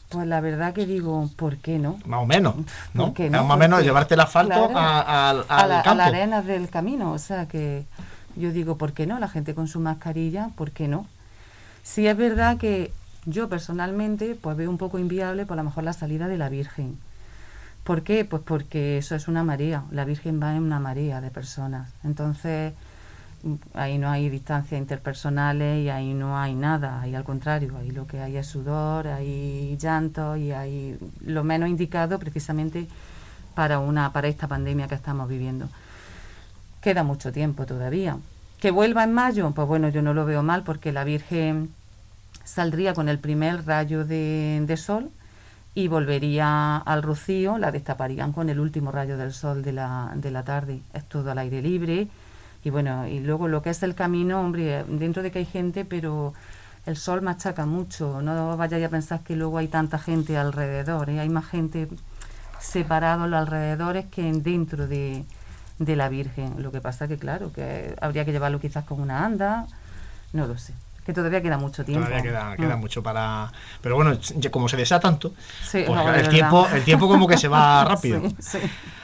[0.09, 1.99] pues la verdad que digo, ¿por qué no?
[2.05, 2.55] Más o menos,
[2.93, 3.13] ¿no?
[3.29, 7.11] Más o menos llevarte el asfalto a, a, la, arena del camino.
[7.11, 7.85] O sea que
[8.35, 9.19] yo digo, ¿por qué no?
[9.19, 11.05] La gente con su mascarilla, ¿por qué no?
[11.83, 12.91] Sí es verdad que
[13.25, 16.97] yo personalmente pues veo un poco inviable por lo mejor la salida de la Virgen.
[17.83, 18.25] ¿Por qué?
[18.25, 19.83] Pues porque eso es una marea.
[19.91, 21.91] La Virgen va en una marea de personas.
[22.03, 22.73] Entonces,
[23.73, 28.05] ahí no hay distancias interpersonales y ahí no hay nada, ahí al contrario, ahí lo
[28.05, 32.87] que hay es sudor, hay llanto y hay lo menos indicado precisamente
[33.55, 35.69] para una para esta pandemia que estamos viviendo.
[36.81, 38.17] Queda mucho tiempo todavía.
[38.59, 41.73] Que vuelva en mayo, pues bueno, yo no lo veo mal porque la Virgen
[42.43, 45.09] saldría con el primer rayo de, de sol
[45.75, 50.31] y volvería al rocío, la destaparían con el último rayo del sol de la, de
[50.31, 50.81] la tarde.
[50.93, 52.09] Es todo al aire libre
[52.63, 55.85] y bueno, y luego lo que es el camino, hombre, dentro de que hay gente,
[55.85, 56.33] pero
[56.85, 61.19] el sol machaca mucho, no vayáis a pensar que luego hay tanta gente alrededor, ¿eh?
[61.19, 61.87] hay más gente
[62.59, 65.23] separado en los alrededores que dentro de,
[65.77, 66.61] de la Virgen.
[66.61, 69.67] Lo que pasa que claro, que habría que llevarlo quizás con una anda,
[70.33, 70.73] no lo sé
[71.09, 72.05] que todavía queda mucho tiempo.
[72.05, 72.79] Todavía queda, mm.
[72.79, 73.51] mucho para...
[73.81, 74.15] Pero bueno,
[74.51, 75.33] como se desea tanto,
[75.71, 78.21] pues el, tiempo, el tiempo como que se va rápido.
[78.37, 78.59] Sí,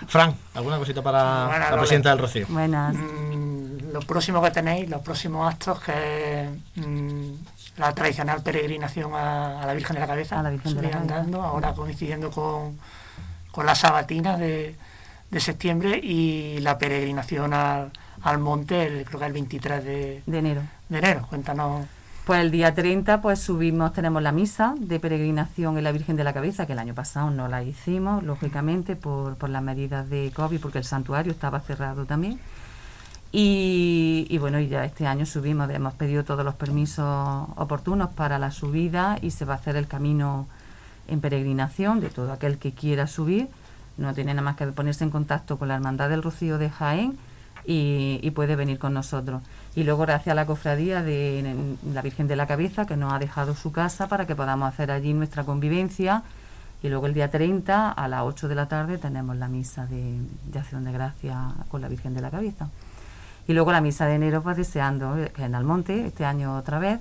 [0.07, 2.45] Fran, ¿alguna cosita para la presidenta del Rocío?
[2.47, 2.93] Buenas.
[2.93, 3.34] Mm,
[3.95, 7.31] lo próximo que tenéis, los próximos actos, que mm,
[7.77, 11.73] la tradicional peregrinación a, la Virgen de la Cabeza, a la Virgen de andando, ahora
[11.73, 12.77] coincidiendo con,
[13.51, 14.75] con la sabatina de,
[15.31, 20.61] de septiembre y la peregrinación al, al monte, creo que el 23 de, de enero.
[20.89, 21.85] De enero, cuéntanos.
[22.25, 26.25] Pues el día 30 pues subimos, tenemos la misa de peregrinación en la Virgen de
[26.25, 30.33] la Cabeza, que el año pasado no la hicimos, lógicamente, por, por las medidas de
[30.35, 32.41] COVID, porque el santuario estaba cerrado también.
[33.37, 39.19] Y, bueno, ya este año subimos, hemos pedido todos los permisos oportunos para la subida
[39.21, 40.47] y se va a hacer el camino
[41.09, 43.49] en peregrinación de todo aquel que quiera subir.
[43.97, 47.17] No tiene nada más que ponerse en contacto con la Hermandad del Rocío de Jaén
[47.65, 49.41] y, puede venir con nosotros.
[49.75, 53.19] Y luego gracias a la cofradía de la Virgen de la Cabeza que nos ha
[53.19, 56.23] dejado su casa para que podamos hacer allí nuestra convivencia.
[56.81, 60.19] Y luego el día 30 a las 8 de la tarde tenemos la misa de,
[60.57, 62.69] acción de gracia con la Virgen de la Cabeza.
[63.47, 66.99] Y luego la misa de enero, pues deseando que en Almonte, este año otra vez,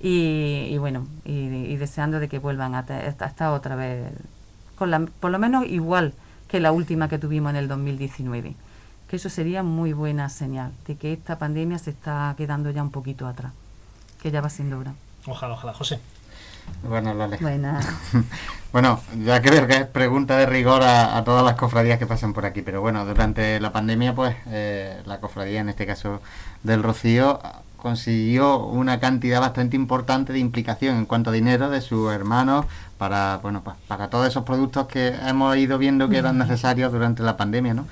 [0.00, 4.12] y, bueno, y, deseando de que vuelvan a estar otra vez,
[4.76, 6.14] con la, por lo menos igual
[6.48, 8.54] que la última que tuvimos en el 2019
[9.12, 12.90] que eso sería muy buena señal de que esta pandemia se está quedando ya un
[12.90, 13.52] poquito atrás,
[14.22, 14.94] que ya va siendo hora.
[15.26, 15.74] Ojalá, ojalá.
[15.74, 16.00] José.
[16.82, 17.38] Bueno, Lale.
[17.40, 17.86] Buenas.
[18.72, 22.44] bueno, ya creo que es pregunta de rigor a, todas las cofradías que pasan por
[22.44, 26.20] aquí, pero bueno, durante la pandemia, pues eh, la cofradía, en este caso
[26.62, 27.40] del Rocío,
[27.76, 32.66] consiguió una cantidad bastante importante de implicación en cuanto a dinero de sus hermanos
[32.98, 37.22] para, bueno, pues, para todos esos productos que hemos ido viendo que eran necesarios durante
[37.22, 37.86] la pandemia, ¿no?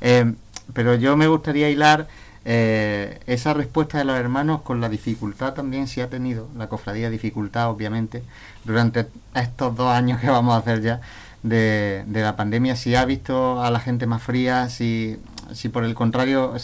[0.00, 0.34] Eh,
[0.72, 2.08] pero yo me gustaría hilar
[2.48, 7.10] eh, esa respuesta de los hermanos con la dificultad también si ha tenido la cofradía
[7.10, 8.22] dificultad obviamente
[8.64, 11.00] durante estos dos años que vamos a hacer ya
[11.42, 15.18] de, la pandemia si ha visto a la gente más fría si,
[15.52, 16.54] si por el contrario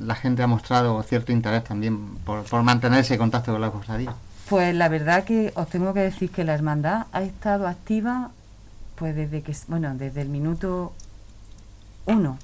[0.00, 4.14] la gente ha mostrado cierto interés también por, por mantenerse en contacto con la cofradía.
[4.50, 8.32] Pues la verdad que os tengo que decir que la hermandad ha estado activa
[8.96, 10.92] pues desde que bueno desde el minuto
[12.04, 12.38] uno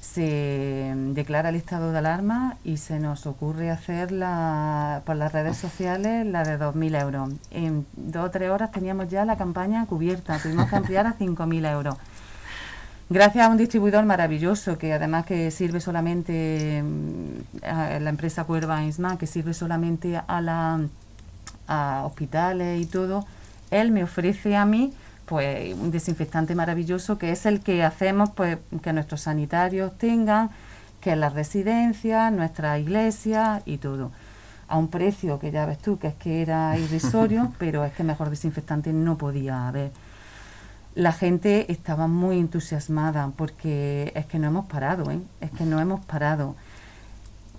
[0.00, 5.56] se declara el estado de alarma y se nos ocurre hacer la, por las redes
[5.56, 7.30] sociales la de 2.000 euros.
[7.50, 11.70] En dos o tres horas teníamos ya la campaña cubierta, tuvimos que ampliar a 5.000
[11.70, 11.96] euros.
[13.12, 18.84] Gracias a un distribuidor maravilloso que además que sirve solamente, mm, a la empresa Cuerva
[18.84, 20.80] Isma, que sirve solamente a, la,
[21.66, 23.26] a hospitales y todo,
[23.70, 24.92] él me ofrece a mí
[25.30, 30.50] pues un desinfectante maravilloso que es el que hacemos pues que nuestros sanitarios tengan,
[31.00, 34.10] que las residencias, nuestra iglesia y todo.
[34.66, 38.02] A un precio que ya ves tú que es que era irrisorio, pero es que
[38.02, 39.92] mejor desinfectante no podía haber.
[40.96, 45.20] La gente estaba muy entusiasmada porque es que no hemos parado, ¿eh?
[45.40, 46.56] es que no hemos parado.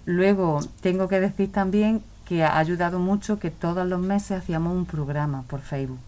[0.06, 4.86] Luego, tengo que decir también que ha ayudado mucho que todos los meses hacíamos un
[4.86, 6.00] programa por Facebook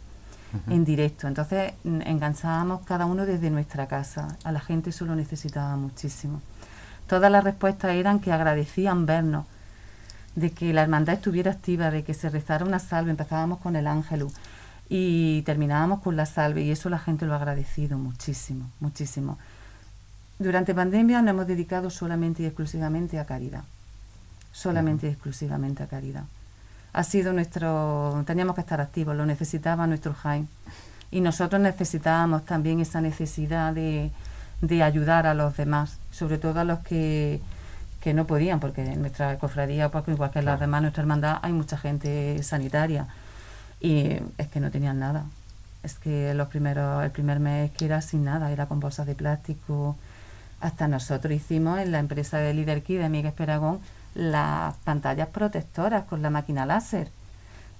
[0.68, 1.28] en directo.
[1.28, 4.38] Entonces enganchábamos cada uno desde nuestra casa.
[4.44, 6.42] A la gente eso lo necesitaba muchísimo.
[7.08, 9.46] Todas las respuestas eran que agradecían vernos,
[10.36, 13.12] de que la hermandad estuviera activa, de que se rezara una salve.
[13.12, 14.28] Empezábamos con el ángel
[14.90, 19.38] y terminábamos con la salve y eso la gente lo ha agradecido muchísimo, muchísimo.
[20.40, 23.64] Durante pandemia nos hemos dedicado solamente y exclusivamente a caridad.
[24.52, 26.26] Solamente y exclusivamente a caridad
[26.94, 30.48] ha sido nuestro, teníamos que estar activos, lo necesitaba nuestro Jaime.
[31.10, 34.12] Y nosotros necesitábamos también esa necesidad de,
[34.62, 37.42] de ayudar a los demás, sobre todo a los que,
[38.00, 41.40] que no podían, porque en nuestra cofradía, pues, igual que en las demás, nuestra hermandad,
[41.42, 43.08] hay mucha gente sanitaria.
[43.80, 45.26] Y es que no tenían nada.
[45.84, 49.16] Es que los primeros, el primer mes que era sin nada, era con bolsas de
[49.16, 49.98] plástico.
[50.62, 53.80] Hasta nosotros hicimos en la empresa de Líder Key de Miguel Esperagón
[54.14, 57.10] las pantallas protectoras con la máquina láser.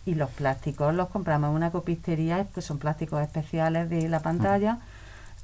[0.06, 4.80] Y los plásticos los compramos en una copistería, que son plásticos especiales de la pantalla.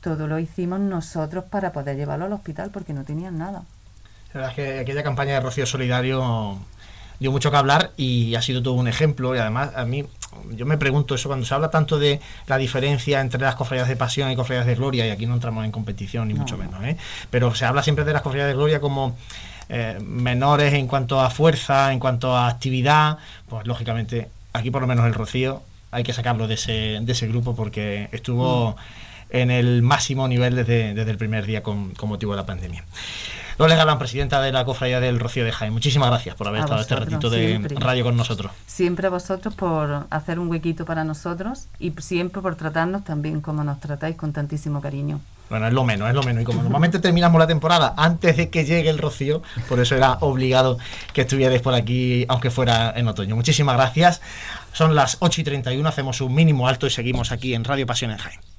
[0.01, 3.63] Todo lo hicimos nosotros para poder llevarlo al hospital porque no tenían nada.
[4.33, 6.59] La verdad es que aquella campaña de Rocío Solidario
[7.19, 9.35] dio mucho que hablar y ha sido todo un ejemplo.
[9.35, 10.05] Y además, a mí,
[10.51, 13.95] yo me pregunto eso, cuando se habla tanto de la diferencia entre las cofradías de
[13.95, 16.97] pasión y cofradías de gloria, y aquí no entramos en competición ni mucho menos, ¿eh?
[17.29, 19.15] pero se habla siempre de las cofradías de gloria como
[19.69, 24.87] eh, menores en cuanto a fuerza, en cuanto a actividad, pues lógicamente aquí por lo
[24.87, 28.75] menos el Rocío hay que sacarlo de ese, de ese grupo porque estuvo mm.
[29.29, 32.83] en el máximo nivel desde, desde el primer día con, con motivo de la pandemia.
[33.59, 35.73] Lola Galán, presidenta de la Cofradía del Rocío de Jaén.
[35.73, 38.53] Muchísimas gracias por haber estado este ratito de radio con nosotros.
[38.65, 43.65] Siempre a vosotros por hacer un huequito para nosotros y siempre por tratarnos también como
[43.65, 45.19] nos tratáis con tantísimo cariño.
[45.49, 46.43] Bueno, es lo menos, es lo menos.
[46.43, 50.13] Y como normalmente terminamos la temporada antes de que llegue el rocío, por eso era
[50.21, 50.77] obligado
[51.13, 53.35] que estuvierais por aquí, aunque fuera en otoño.
[53.35, 54.21] Muchísimas gracias.
[54.73, 58.11] Son las 8 y 31, hacemos un mínimo alto y seguimos aquí en Radio Pasión
[58.11, 58.58] en Jaén.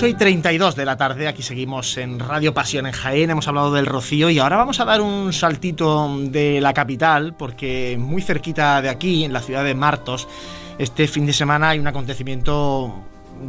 [0.00, 3.70] 8 y 32 de la tarde, aquí seguimos en Radio Pasión en Jaén, hemos hablado
[3.70, 8.80] del Rocío y ahora vamos a dar un saltito de la capital, porque muy cerquita
[8.80, 10.26] de aquí, en la ciudad de Martos,
[10.78, 12.94] este fin de semana hay un acontecimiento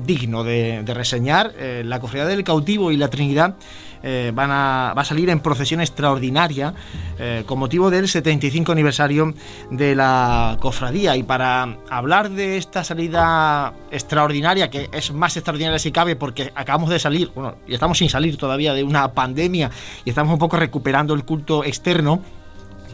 [0.05, 1.53] digno de, reseñar.
[1.57, 3.55] Eh, la Cofradía del Cautivo y la Trinidad
[4.03, 6.73] eh, van a, va a salir en procesión extraordinaria
[7.19, 9.33] eh, con motivo del 75 aniversario
[9.69, 11.15] de la cofradía.
[11.15, 16.89] Y para hablar de esta salida extraordinaria, que es más extraordinaria si cabe, porque acabamos
[16.89, 19.71] de salir, bueno, y estamos sin salir todavía de una pandemia
[20.05, 22.21] y estamos un poco recuperando el culto externo.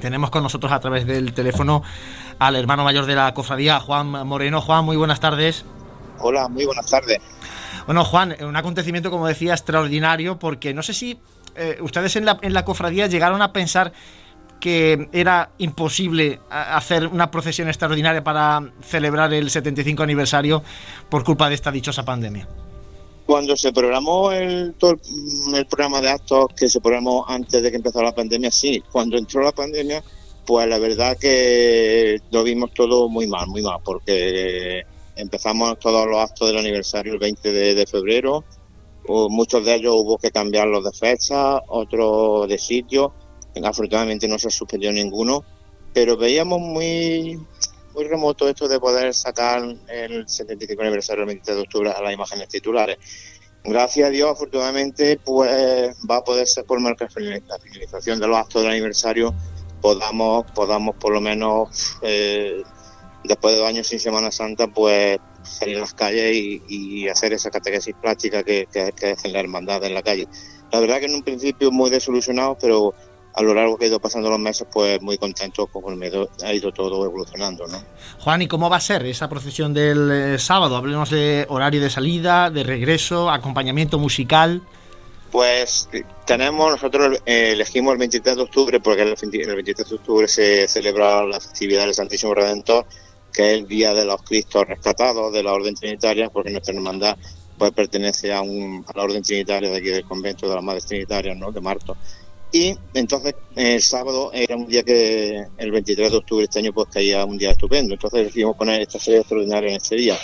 [0.01, 1.81] Tenemos con nosotros a través del teléfono
[2.39, 4.61] al hermano mayor de la cofradía, Juan Moreno.
[4.61, 5.65] Juan, muy buenas tardes.
[6.19, 7.19] Hola, muy buenas tardes.
[7.85, 11.17] Bueno, Juan, un acontecimiento, como decía, extraordinario, porque no sé si
[11.55, 13.91] eh, ustedes en la, en la cofradía llegaron a pensar
[14.59, 20.63] que era imposible hacer una procesión extraordinaria para celebrar el 75 aniversario
[21.09, 22.47] por culpa de esta dichosa pandemia.
[23.25, 24.73] Cuando se programó el,
[25.53, 28.81] el programa de actos que se programó antes de que empezara la pandemia, sí.
[28.91, 30.01] Cuando entró la pandemia,
[30.45, 34.83] pues la verdad que lo vimos todo muy mal, muy mal, porque
[35.17, 38.43] Empezamos todos los actos del aniversario el 20 de, febrero.
[39.07, 43.13] muchos de ellos hubo que cambiarlos de fecha, otros de sitio.
[43.63, 45.43] Afortunadamente no se suspendió ninguno,
[45.93, 47.39] pero veíamos muy
[47.93, 52.13] muy remoto esto de poder sacar el 75 aniversario del 23 de octubre a las
[52.13, 52.97] imágenes titulares.
[53.63, 58.61] Gracias a Dios, afortunadamente, pues va a poder ser por la finalización de los actos
[58.61, 59.33] del aniversario
[59.81, 62.63] podamos podamos por lo menos eh,
[63.23, 67.49] después de dos años sin Semana Santa, pues salir a las calles y, hacer esa
[67.49, 70.27] catequesis práctica que, que, que hacen la hermandad en la calle.
[70.71, 72.93] La verdad que en un principio muy desilusionado, pero
[73.37, 76.53] a lo largo que ha ido pasando los meses, pues muy contento con el ha
[76.53, 77.79] ido todo evolucionando, ¿no?
[78.19, 80.75] Juan, ¿y cómo va a ser esa procesión del eh, sábado?
[80.75, 84.63] Hablemos de horario de salida, de regreso, acompañamiento musical.
[85.31, 85.87] Pues
[86.25, 91.23] tenemos, nosotros eh, elegimos el 23 de octubre, porque el 23 de octubre se celebra
[91.23, 92.87] la festividad del Santísimo Redentor,
[93.37, 97.15] que es el Día de los Cristos Rescatados de la Orden Trinitaria, porque nuestra hermandad
[97.55, 100.87] pues pertenece a, un, a la Orden Trinitaria de aquí del convento de las Madres
[100.87, 101.51] Trinitarias, ¿no?
[101.51, 101.95] de Marto.
[102.51, 106.73] Y entonces el sábado era un día que, el 23 de octubre de este año,
[106.73, 107.93] pues caía un día estupendo.
[107.93, 110.17] Entonces decidimos poner esta serie extraordinaria en este día.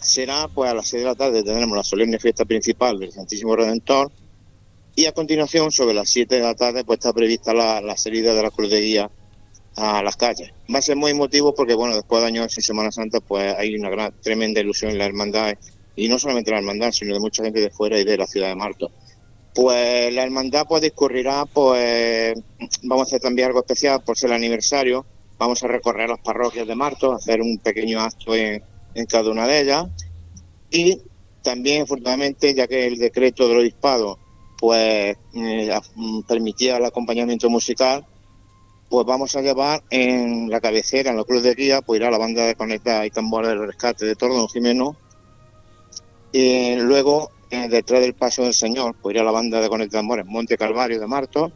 [0.00, 3.56] será pues a las 6 de la tarde tendremos la solemne fiesta principal del Santísimo
[3.56, 4.12] Redentor
[4.94, 8.32] y a continuación sobre las 7 de la tarde pues está prevista la, la salida
[8.32, 9.10] de la cruz de guía
[9.78, 10.50] a las calles.
[10.72, 13.74] Va a ser muy emotivo porque, bueno, después de años sin Semana Santa, pues hay
[13.76, 15.54] una gran, tremenda ilusión en la hermandad,
[15.94, 18.48] y no solamente la hermandad, sino de mucha gente de fuera y de la ciudad
[18.48, 18.90] de Marto.
[19.54, 22.34] Pues la hermandad pues discurrirá, pues
[22.82, 25.04] vamos a hacer también algo especial por ser el aniversario,
[25.38, 28.62] vamos a recorrer las parroquias de Martos, hacer un pequeño acto en,
[29.08, 29.86] cada una de ellas
[30.70, 31.00] y
[31.42, 34.18] también afortunadamente ya que el decreto del obispado
[34.58, 35.80] pues eh,
[36.26, 38.04] permitía el acompañamiento musical
[38.88, 42.18] pues vamos a llevar en la cabecera, en la cruz de guía, pues irá la
[42.18, 44.96] banda de conecta y tambores del rescate de Tordón Jimeno.
[46.32, 50.00] Y luego, eh, detrás del paso del Señor, pues irá la banda de conecta y
[50.00, 51.52] tambores Monte Calvario de Martos.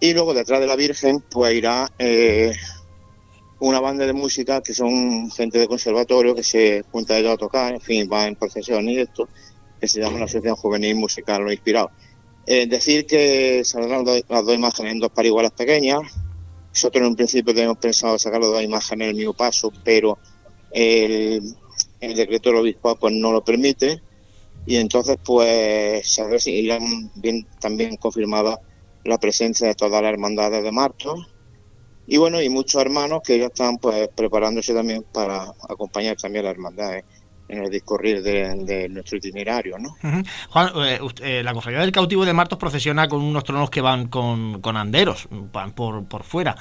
[0.00, 2.52] Y luego, detrás de la Virgen, pues irá eh,
[3.60, 7.72] una banda de música que son gente de conservatorio que se junta ellos a tocar,
[7.72, 9.28] en fin, va en procesión y esto,
[9.80, 11.90] que se llama la Asociación Juvenil Musical Lo Inspirado.
[12.44, 16.00] Es decir, que saldrán las dos imágenes en dos parigualas pequeñas.
[16.72, 20.18] Nosotros en un principio teníamos pensado sacar las dos imágenes en el mismo paso, pero
[20.70, 21.54] el,
[22.00, 24.00] decreto del obispo pues no lo permite.
[24.64, 28.60] Y entonces pues a ver si irán bien también confirmada
[29.04, 31.28] la presencia de todas las hermandades de Martos.
[32.06, 36.48] Y bueno, y muchos hermanos que ya están pues preparándose también para acompañar también a
[36.48, 37.04] las hermandades
[37.52, 39.94] en el discurrir de, nuestro itinerario, ¿no?
[40.48, 44.08] Juan, eh, eh, la cofradía del cautivo de Martos procesiona con unos tronos que van
[44.08, 46.56] con, con anderos, van por, por fuera.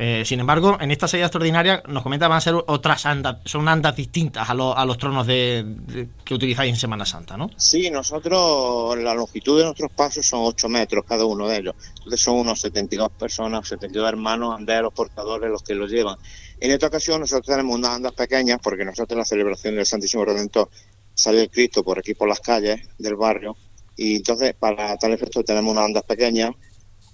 [0.00, 3.68] Eh, sin embargo, en esta salida extraordinaria nos comenta van a ser otras andas, son
[3.68, 7.50] andas distintas a, a los tronos de, que utilizáis en Semana Santa, ¿no?
[7.56, 11.74] Sí, nosotros, la longitud de nuestros pasos son 8 metros cada uno de ellos.
[11.96, 16.16] Entonces son unos 72 personas, 72 hermanos, anderos, portadores los que los llevan.
[16.60, 20.24] En esta ocasión nosotros tenemos unas andas pequeñas porque nosotros en la celebración del Santísimo
[20.24, 20.70] Redentor
[21.12, 23.56] sale el Cristo por aquí por las calles del barrio
[23.96, 26.52] y entonces para tal efecto tenemos unas andas pequeñas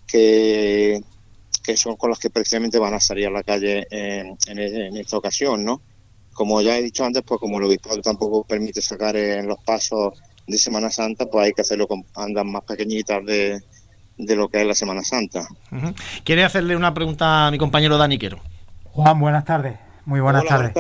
[0.07, 1.03] que
[1.64, 4.36] que son con los que precisamente van a salir a la calle en,
[4.96, 5.80] esta ocasión, ¿no?
[6.34, 10.20] Como ya he dicho antes, pues como el obispado tampoco permite sacar en los pasos
[10.46, 13.62] de Semana Santa, pues hay que hacerlo con andas más pequeñitas de,
[14.18, 15.46] lo que es la Semana Santa.
[16.22, 18.40] ¿Quiere hacerle una pregunta a mi compañero Dani Quero?
[18.84, 19.78] Juan, buenas tardes.
[20.04, 20.74] Muy buenas, tardes.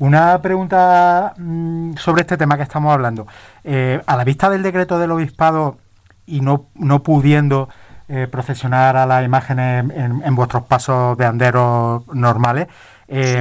[0.00, 3.26] Una pregunta mm, sobre este tema que estamos hablando.
[3.64, 5.78] Eh, a la vista del decreto del obispado
[6.26, 7.70] y no, no pudiendo
[8.12, 12.66] eh, procesionar a las imágenes en, vuestros pasos de anderos normales.
[13.06, 13.40] Eh,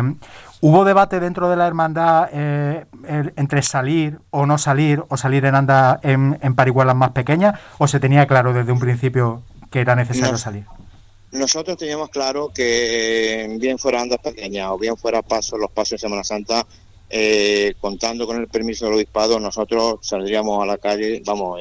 [0.62, 2.86] ¿Hubo debate dentro de la hermandad eh,
[3.36, 7.88] entre salir o no salir o salir en anda en, en parihuelas más pequeñas o
[7.88, 9.42] se tenía claro desde un principio
[9.72, 10.66] que era necesario salir?
[11.32, 15.98] Nosotros teníamos claro que bien fuera andas pequeñas o bien fuera pasos, los pasos de
[16.00, 16.66] Semana Santa,
[17.10, 21.60] eh, contando con el permiso del obispado, nosotros saldríamos a la calle, vamos,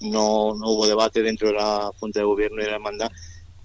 [0.00, 3.10] no, no hubo debate dentro de la Junta de Gobierno y de la hermandad,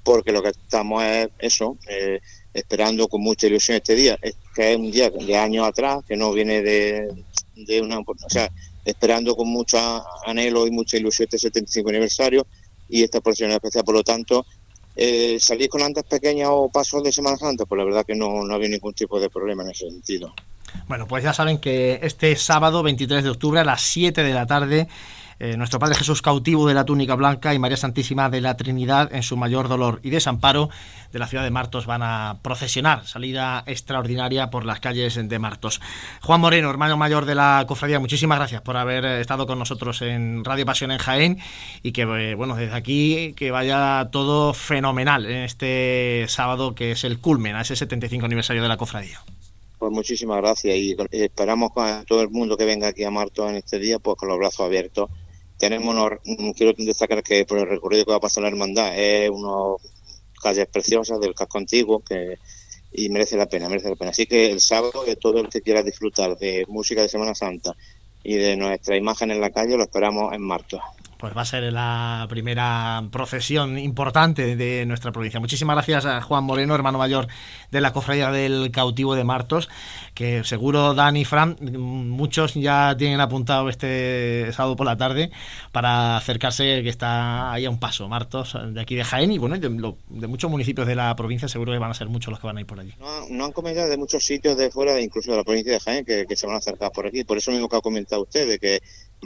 [0.04, 2.20] porque lo que estamos es eso, eh,
[2.54, 4.18] esperando con mucha ilusión este día,
[4.56, 7.14] que es un día de años atrás, que no viene de,
[7.56, 8.00] de una...
[8.00, 8.50] O sea,
[8.84, 9.78] esperando con mucho
[10.26, 12.48] anhelo y mucha ilusión este 75 aniversario
[12.88, 14.46] y esta procesión especial, por lo tanto,
[14.96, 18.44] eh, salir con andas pequeñas o pasos de Semana Santa, pues la verdad que no,
[18.44, 20.34] no había ningún tipo de problema en ese sentido.
[20.88, 24.46] Bueno, pues ya saben que este sábado 23 de octubre a las 7 de la
[24.46, 24.88] tarde
[25.42, 29.14] eh, nuestro Padre Jesús cautivo de la túnica blanca y María Santísima de la Trinidad
[29.14, 30.70] en su mayor dolor y desamparo
[31.14, 35.80] de la ciudad de Martos van a procesionar, salida extraordinaria por las calles de Martos.
[36.22, 40.44] Juan Moreno, hermano mayor de la cofradía, muchísimas gracias por haber estado con nosotros en
[40.44, 41.40] Radio Pasión en Jaén
[41.84, 47.06] y que, eh, bueno, desde aquí que vaya todo fenomenal en este sábado que es
[47.06, 49.22] el culmen a ese 75 aniversario de la cofradía.
[49.80, 53.56] Pues muchísimas gracias y esperamos a todo el mundo que venga aquí a Martos en
[53.56, 55.10] este día, pues con los brazos abiertos.
[55.58, 59.30] Tenemos mm, quiero destacar que por el recorrido que va a pasar la hermandad es
[59.30, 59.82] unas
[60.44, 62.38] calles preciosas del casco antiguo que
[62.92, 64.12] y merece la pena, merece la pena.
[64.12, 67.74] Así que el sábado, todo el que quiera disfrutar de música de Semana Santa
[68.22, 70.82] y de nuestra imagen en la calle, lo esperamos en Martos
[71.20, 75.42] pues va a ser la primera procesión importante de nuestra provincia.
[75.42, 77.28] Muchísimas gracias a Juan Moreno, hermano mayor
[77.72, 79.68] de la Cofradía del Cautivo de Martos,
[80.14, 85.30] que seguro Dani y Fran, muchos ya tienen apuntado este sábado por la tarde
[85.74, 89.58] para acercarse, que está ahí a un paso, Martos, de aquí de Jaén y bueno,
[89.58, 89.68] de,
[90.28, 92.62] muchos municipios de la provincia, seguro que van a ser muchos los que van a
[92.62, 92.94] ir por allí.
[93.30, 96.26] No, han comentado de muchos sitios de fuera, incluso de la provincia de Jaén, que,
[96.26, 97.26] que se van a acercar por aquí.
[97.26, 98.80] Por eso mismo que ha comentado usted, de que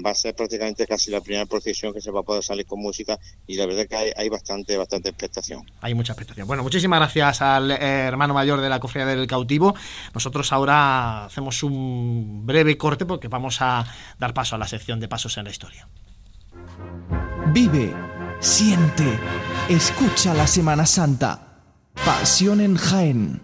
[0.03, 2.79] va a ser prácticamente casi la primera procesión que se va a poder salir con
[2.79, 5.69] música y la verdad es que hay, bastante bastante expectación.
[5.81, 6.47] Hay mucha expectación.
[6.47, 9.75] Bueno, muchísimas gracias al eh, hermano mayor de la cofradía del cautivo.
[10.13, 13.85] Nosotros ahora hacemos un breve corte porque vamos a
[14.19, 15.87] dar paso a la sección de pasos en la historia.
[17.53, 17.93] Vive,
[18.39, 19.19] siente,
[19.69, 21.49] escucha la Semana Santa.
[22.05, 23.41] Pasión en Jaén.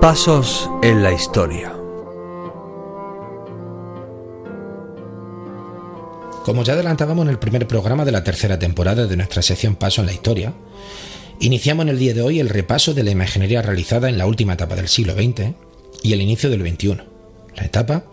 [0.00, 1.72] Pasos en la historia.
[6.44, 10.00] Como ya adelantábamos en el primer programa de la tercera temporada de nuestra sección Paso
[10.00, 10.54] en la Historia,
[11.40, 14.52] iniciamos en el día de hoy el repaso de la imaginería realizada en la última
[14.52, 15.54] etapa del siglo XX
[16.04, 16.98] y el inicio del XXI,
[17.56, 18.04] la etapa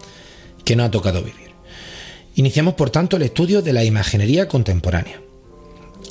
[0.64, 1.52] que nos ha tocado vivir.
[2.34, 5.22] Iniciamos por tanto el estudio de la imaginería contemporánea.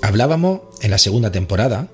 [0.03, 1.89] Hablábamos en la segunda temporada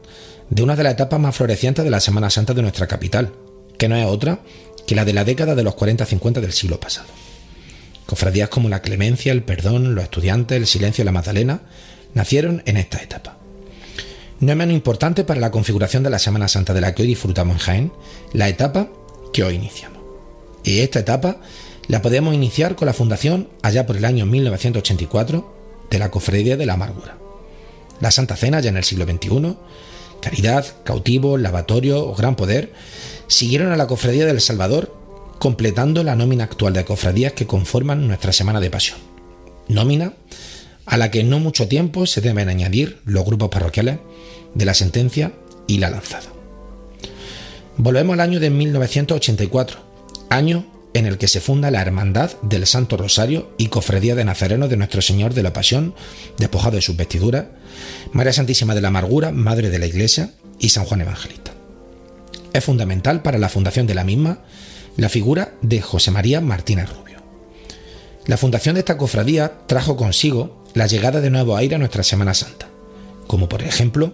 [0.51, 3.33] de una de las etapas más florecientes de la Semana Santa de nuestra capital,
[3.81, 4.41] que no es otra
[4.87, 7.09] que la de la década de los 40-50 del siglo pasado.
[8.05, 11.63] Cofradías como la clemencia, el perdón, los estudiantes, el silencio y la Magdalena
[12.13, 13.39] nacieron en esta etapa.
[14.39, 17.09] No es menos importante para la configuración de la Semana Santa de la que hoy
[17.09, 17.93] disfrutamos en Jaén,
[18.35, 18.91] la etapa
[19.33, 20.03] que hoy iniciamos.
[20.63, 21.39] Y esta etapa
[21.89, 25.55] la podemos iniciar con la fundación, allá por el año 1984,
[25.89, 27.17] de la Cofradía de la Amargura.
[28.01, 29.57] La Santa Cena, ya en el siglo XXI,
[30.21, 32.73] Caridad, Cautivo, Lavatorio o Gran Poder,
[33.31, 34.95] siguieron a la Cofradía del Salvador
[35.39, 38.99] completando la nómina actual de cofradías que conforman nuestra Semana de Pasión.
[39.69, 40.13] Nómina
[40.85, 43.99] a la que en no mucho tiempo se deben añadir los grupos parroquiales
[44.55, 45.33] de la Sentencia
[45.69, 46.27] y la Lanzada.
[47.77, 49.79] Volvemos al año de 1984,
[50.29, 54.67] año en el que se funda la Hermandad del Santo Rosario y Cofradía de Nazareno
[54.67, 55.95] de Nuestro Señor de la Pasión,
[56.37, 57.47] despojado de sus vestiduras,
[58.13, 61.50] María Santísima de la Amargura, Madre de la Iglesia, y San Juan Evangelista.
[62.53, 64.41] Es fundamental para la fundación de la misma
[64.97, 67.23] la figura de José María Martínez Rubio.
[68.27, 72.35] La fundación de esta cofradía trajo consigo la llegada de nuevo aire a nuestra Semana
[72.35, 72.69] Santa,
[73.27, 74.13] como por ejemplo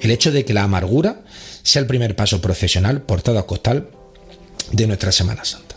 [0.00, 1.22] el hecho de que la amargura
[1.62, 3.90] sea el primer paso procesional portado a costal
[4.72, 5.76] de nuestra Semana Santa.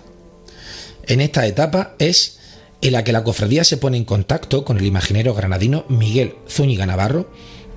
[1.07, 2.39] En esta etapa es
[2.81, 6.85] en la que la cofradía se pone en contacto con el imaginero granadino Miguel Zúñiga
[6.85, 7.31] Navarro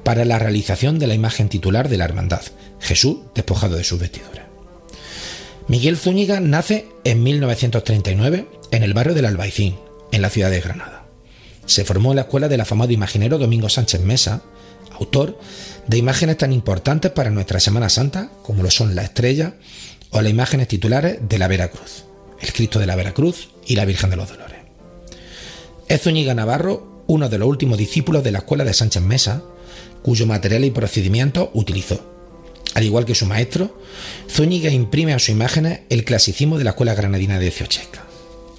[0.05, 2.43] para la realización de la imagen titular de la hermandad,
[2.81, 4.47] Jesús despojado de sus vestiduras.
[5.69, 9.77] Miguel Zúñiga nace en 1939 en el barrio del Albaicín,
[10.13, 11.05] en la ciudad de Granada.
[11.67, 14.43] Se formó en la escuela del afamado imaginero Domingo Sánchez Mesa,
[14.93, 15.39] autor
[15.87, 19.55] de imágenes tan importantes para nuestra Semana Santa como lo son la estrella
[20.11, 22.05] o las imágenes titulares de la Veracruz,
[22.41, 24.59] el Cristo de la Veracruz y la Virgen de los Dolores.
[25.89, 29.43] Es Zúñiga Navarro uno de los últimos discípulos de la escuela de Sánchez Mesa,
[30.03, 32.19] cuyo material y procedimiento utilizó
[32.79, 33.77] al igual que su maestro,
[34.31, 38.05] Zúñiga imprime a sus imágenes el clasicismo de la escuela granadina de Ciochesca.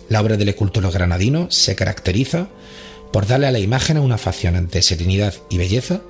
[0.10, 2.50] La obra del escultor granadino se caracteriza
[3.14, 6.02] por darle a la imagen una facción de serenidad y belleza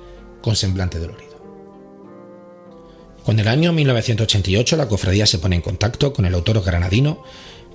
[0.42, 1.30] con semblante dolorido.
[3.26, 7.22] En el año 1988 la cofradía se pone en contacto con el autor granadino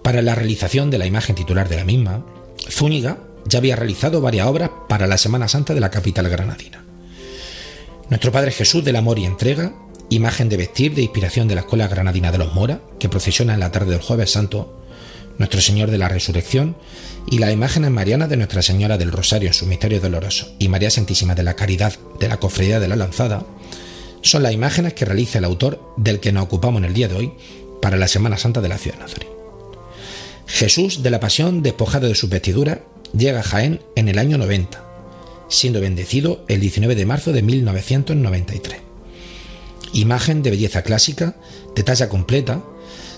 [0.04, 2.26] para la realización de la imagen titular de la misma,
[2.70, 6.85] Zúñiga ya había realizado varias obras para la Semana Santa de la capital granadina.
[8.10, 9.74] Nuestro Padre Jesús del Amor y Entrega
[10.10, 13.60] imagen de vestir de inspiración de la Escuela Granadina de los Mora, que procesiona en
[13.60, 14.80] la tarde del Jueves Santo,
[15.40, 16.78] Nuestro Señor de la Resurrección,
[17.32, 20.92] y las imágenes marianas de Nuestra Señora del Rosario en su misterio doloroso y María
[20.92, 23.44] Santísima de la Caridad de la Cofradía de la Lanzada,
[24.22, 27.16] son las imágenes que realiza el autor del que nos ocupamos en el día de
[27.16, 27.34] hoy
[27.82, 29.30] para la Semana Santa de la ciudad de Nazaret.
[30.46, 32.84] Jesús de la Pasión, despojado de su vestidura,
[33.18, 34.85] llega a Jaén en el año 90,
[35.48, 38.86] siendo bendecido el 19 de marzo de 1993
[39.96, 41.36] imagen de belleza clásica,
[41.76, 42.62] de talla completa,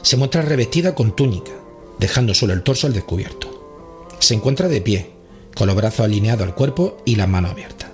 [0.04, 1.52] se muestra revestida con túnica,
[2.00, 4.08] dejando solo el torso al descubierto.
[4.20, 5.10] Se encuentra de pie,
[5.56, 7.90] con los brazos alineados al cuerpo y las manos abiertas.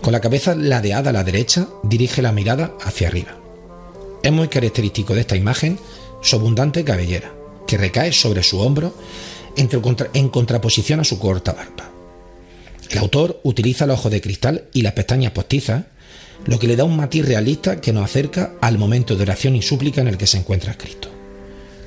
[0.00, 3.36] Con la cabeza ladeada a la derecha, dirige la mirada hacia arriba.
[4.22, 5.78] Es muy característico de esta imagen
[6.22, 7.32] su abundante cabellera,
[7.66, 8.94] que recae sobre su hombro
[9.56, 11.89] en contraposición a su corta barba.
[12.90, 15.84] El autor utiliza el ojo de cristal y las pestañas postizas
[16.46, 19.62] lo que le da un matiz realista que nos acerca al momento de oración y
[19.62, 21.08] súplica en el que se encuentra Cristo.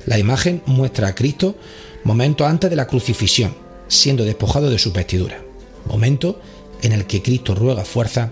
[0.06, 1.56] La imagen muestra a Cristo
[2.04, 3.54] momento antes de la crucifixión,
[3.88, 5.42] siendo despojado de su vestidura,
[5.86, 6.40] momento
[6.82, 8.30] en el que Cristo ruega fuerza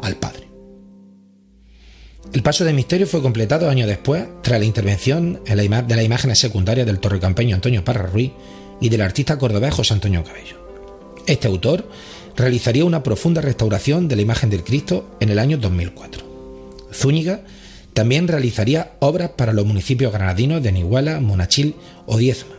[0.00, 0.48] al Padre.
[2.32, 6.84] El paso de misterio fue completado años después, tras la intervención de la imagen secundaria
[6.84, 8.32] del torrecampeño Antonio Parra Ruiz
[8.80, 10.67] y del artista cordobés José Antonio Cabello.
[11.28, 11.86] Este autor
[12.36, 16.24] realizaría una profunda restauración de la imagen del Cristo en el año 2004.
[16.90, 17.42] Zúñiga
[17.92, 21.74] también realizaría obras para los municipios granadinos de Nihuala, Monachil
[22.06, 22.54] o Diezma,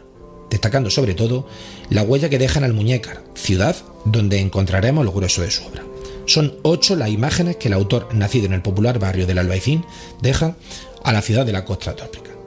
[0.51, 1.47] destacando sobre todo
[1.89, 5.83] la huella que deja en Almuñécar, ciudad donde encontraremos el grueso de su obra.
[6.27, 9.83] Son ocho las imágenes que el autor, nacido en el popular barrio del Albaicín,
[10.21, 10.55] deja
[11.03, 12.38] a la ciudad de la costa tópica.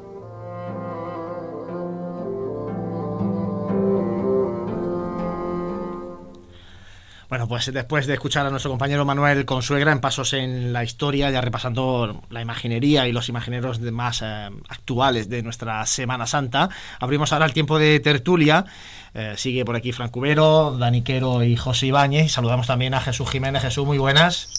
[7.33, 11.31] Bueno, pues después de escuchar a nuestro compañero Manuel Consuegra en Pasos en la Historia,
[11.31, 16.69] ya repasando la imaginería y los imagineros más eh, actuales de nuestra Semana Santa,
[17.01, 18.67] abrimos ahora el tiempo de tertulia.
[19.15, 22.33] Eh, sigue por aquí Fran Cubero, Daniquero y José Ibáñez.
[22.33, 23.63] Saludamos también a Jesús Jiménez.
[23.63, 24.51] Jesús, muy buenas.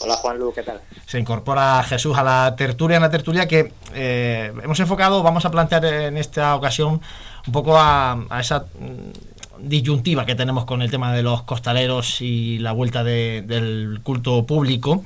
[0.00, 0.80] Hola Juan Lu, ¿qué tal?
[1.06, 5.84] Se incorpora Jesús a la tertulia, una tertulia que eh, hemos enfocado, vamos a plantear
[5.84, 7.00] en esta ocasión
[7.46, 12.58] un poco a esa mm, disyuntiva que tenemos con el tema de los costaleros y
[12.58, 15.04] la vuelta del culto público,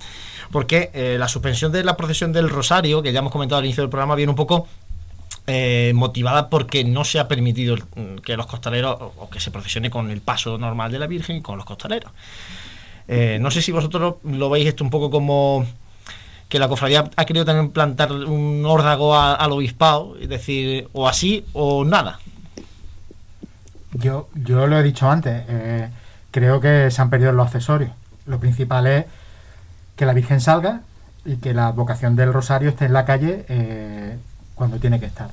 [0.51, 3.83] porque eh, la suspensión de la procesión del Rosario, que ya hemos comentado al inicio
[3.83, 4.67] del programa, viene un poco
[5.47, 7.77] eh, motivada porque no se ha permitido
[8.23, 11.43] que los costaleros o, que se procesione con el paso normal de la Virgen y
[11.43, 12.13] con los costaleros.
[13.09, 15.67] Eh, no sé si vosotros lo veis esto un poco como
[16.49, 21.45] que la cofradía ha querido también plantar un órdago al obispado, es decir, o así
[21.53, 22.21] o nada.
[23.93, 25.89] Yo, yo lo he dicho antes, eh,
[26.31, 27.91] creo que se han perdido los accesorios.
[28.27, 29.07] Lo principal es
[29.97, 30.83] que la Virgen salga
[31.25, 34.19] y que la vocación del Rosario esté en la calle eh,
[34.55, 35.31] cuando tiene que estar.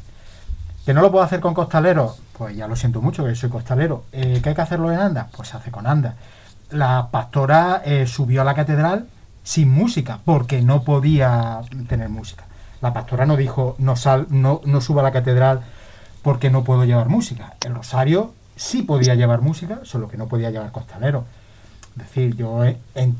[0.86, 2.20] ¿Que no lo puedo hacer con costaleros?
[2.38, 4.06] Pues ya lo siento mucho, que soy costalero.
[4.12, 5.28] Eh, ¿Que hay que hacerlo en anda?
[5.36, 6.16] Pues se hace con anda.
[6.72, 9.08] La pastora subió a la catedral
[9.44, 12.44] sin música, porque no podía tener música.
[12.82, 15.62] La pastora no dijo, no, sal, no, no suba a la catedral
[16.22, 17.54] porque no puedo llevar música.
[17.66, 21.26] El rosario sí podía llevar música, solo que no podía llevar costalero.
[21.92, 22.64] Es decir, yo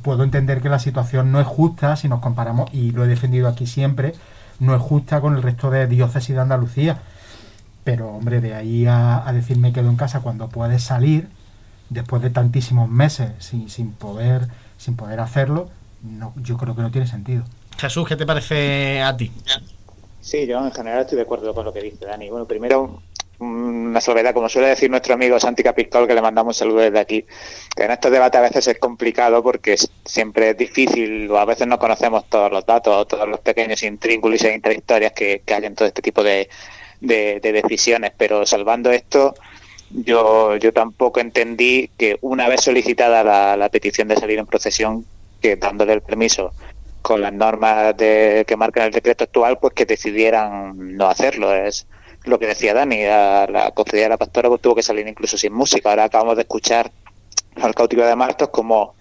[0.04, 3.48] puedo entender que la situación no es justa si nos comparamos, y lo he defendido
[3.48, 4.14] aquí siempre,
[4.60, 7.00] no es justa con el resto de diócesis de Andalucía.
[7.84, 11.30] Pero, hombre, de ahí a, decirme quedo en casa cuando puedes salir,
[11.90, 15.70] después de tantísimos meses sin, sin, poder, sin poder hacerlo,
[16.04, 17.44] no, yo creo que no tiene sentido.
[17.78, 19.32] Jesús, ¿qué te parece a ti?
[20.22, 22.30] Sí, yo en general estoy de acuerdo con lo que dice Dani.
[22.30, 23.02] Bueno, primero
[23.40, 27.26] una salvedad, como suele decir nuestro amigo Santi Capitol, que le mandamos saludos desde aquí,
[27.76, 29.76] que en estos debates a veces es complicado porque
[30.06, 34.44] siempre es difícil, o a veces no conocemos todos los datos, todos los pequeños intrínculos
[34.44, 36.50] e intrahistorias que, hay en todo este tipo de,
[37.00, 39.36] de, decisiones, pero salvando esto,
[39.92, 45.06] yo, yo tampoco entendí que una vez solicitada la, la petición de salir en procesión,
[45.42, 46.52] que dándole el permiso
[47.08, 51.54] con las normas de, que marcan el decreto actual, pues que decidieran no hacerlo.
[51.56, 51.88] Es
[52.28, 55.54] lo que decía Dani, la, la de la pastora pues, tuvo que salir incluso sin
[55.54, 55.90] música.
[55.90, 56.92] Ahora acabamos de escuchar
[57.56, 58.96] al cautivo de Martos como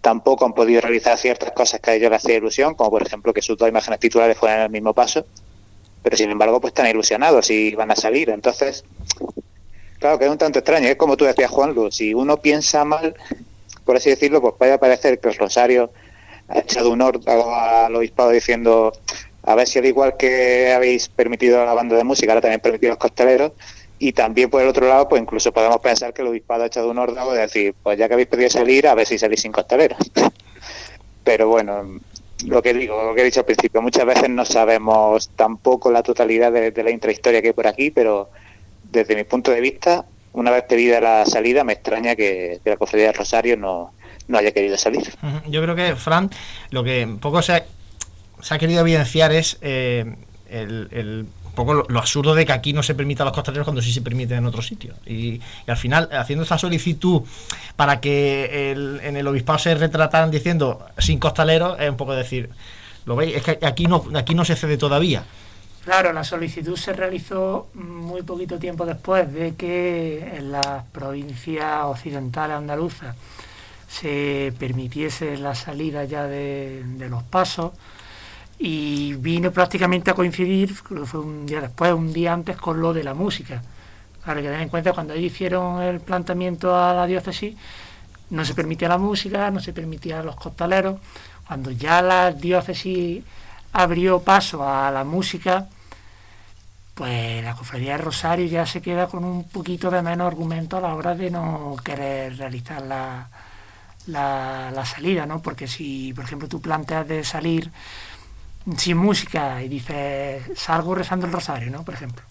[0.00, 3.32] tampoco han podido realizar ciertas cosas que a ellos les hacía ilusión, como por ejemplo
[3.32, 5.26] que sus dos imágenes titulares fueran en el mismo paso,
[6.02, 8.30] pero sin embargo pues están ilusionados y van a salir.
[8.30, 8.84] Entonces,
[9.98, 12.84] claro que es un tanto extraño, es como tú decías Juan Luz, si uno piensa
[12.84, 13.14] mal,
[13.84, 15.90] por así decirlo, pues puede parecer que el Rosario
[16.48, 18.92] ha echado un órdago al obispado diciendo
[19.48, 22.90] a ver si al igual que habéis permitido la banda de música, ahora también permitido
[22.90, 23.52] los costeleros,
[23.98, 26.90] y también por el otro lado, pues incluso podemos pensar que el obispado ha echado
[26.90, 29.50] un órdago de decir, pues ya que habéis pedido salir, a ver si salís sin
[29.50, 29.98] costeleros.
[31.24, 31.98] Pero bueno,
[32.44, 36.02] lo que digo, lo que he dicho al principio, muchas veces no sabemos tampoco la
[36.02, 38.30] totalidad de, la intrahistoria que hay por aquí, pero
[38.84, 43.06] desde mi punto de vista, una vez pedida la salida, me extraña que, la cofradía
[43.06, 43.92] de Rosario no,
[44.28, 45.10] no haya querido salir.
[45.48, 46.30] Yo creo que, Fran,
[46.70, 47.54] lo que poco se
[48.40, 50.16] se ha querido evidenciar es eh,
[50.48, 53.92] el, poco lo, absurdo de que aquí no se permita a los costaleros cuando sí
[53.92, 54.96] se permite en otros sitios.
[55.06, 57.22] Y, al final, haciendo esta solicitud
[57.76, 58.70] para que
[59.02, 62.50] en el obispado se retrataran diciendo sin costaleros, es un poco decir,
[63.06, 63.36] ¿lo veis?
[63.36, 65.24] Es que aquí no, aquí no se cede todavía.
[65.84, 72.56] Claro, la solicitud se realizó muy poquito tiempo después de que en las provincias occidentales
[72.58, 73.16] andaluzas
[73.88, 77.72] se permitiese la salida ya de los pasos
[78.58, 83.04] y vino prácticamente a coincidir, fue un día después, un día antes, con lo de
[83.04, 83.62] la música.
[84.24, 87.56] Para que tengan en cuenta, cuando ellos hicieron el planteamiento a la diócesis,
[88.30, 91.00] no se permitía la música, no se permitía los costaleros.
[91.46, 93.22] Cuando ya la diócesis
[93.72, 95.68] abrió paso a la música,
[96.94, 100.80] pues la cofradía de Rosario ya se queda con un poquito de menos argumento a
[100.80, 103.28] la hora de no querer realizar la,
[104.08, 105.40] la, la salida, ¿no?
[105.40, 107.70] Porque si, por ejemplo, tú planteas de salir
[108.76, 111.84] sin música y dices, salgo rezando el rosario, ¿no?
[111.84, 112.22] Por ejemplo.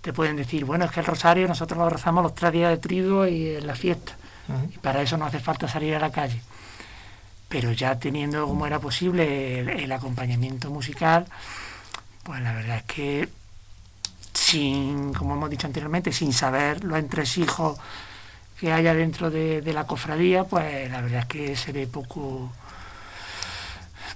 [0.00, 2.78] Te pueden decir, bueno, es que el rosario nosotros lo rezamos los tres días de
[2.78, 4.16] trigo y en la fiesta.
[4.74, 6.42] Y para eso no hace falta salir a la calle.
[7.48, 11.26] Pero ya teniendo como era posible el, acompañamiento musical,
[12.22, 13.28] pues la verdad es que
[14.34, 17.78] sin, como hemos dicho anteriormente, sin saber los entresijos
[18.60, 22.52] que haya dentro de, de la cofradía, pues la verdad es que se ve poco,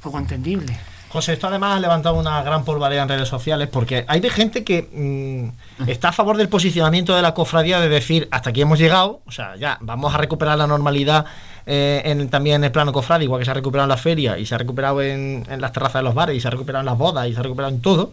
[0.02, 0.78] poco entendible.
[1.10, 4.62] José, esto además ha levantado una gran polvareda en redes sociales porque hay de gente
[4.62, 8.78] que mm, está a favor del posicionamiento de la cofradía de decir hasta aquí hemos
[8.78, 11.24] llegado, o sea, ya vamos a recuperar la normalidad
[11.70, 14.38] eh, en, también en el plano cofrade, igual que se ha recuperado en la feria
[14.38, 16.86] y se ha recuperado en, las terrazas de los bares y se ha recuperado en
[16.86, 18.12] las bodas y se ha recuperado en todo.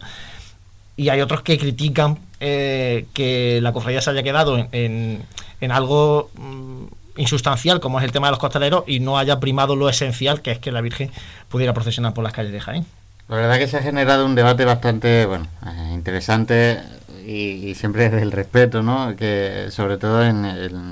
[0.98, 5.26] Y hay otros que critican eh, que la cofradía se haya quedado en,
[5.70, 6.86] algo mm,
[7.18, 10.52] insustancial como es el tema de los costaleros y no haya primado lo esencial que
[10.52, 11.12] es que la Virgen
[11.50, 12.86] pudiera procesionar por las calles de Jaén.
[13.28, 16.80] La verdad que se ha generado un debate bastante bueno eh, interesante
[17.26, 19.16] y, siempre desde el respeto, ¿no?
[19.16, 20.46] Que sobre todo en,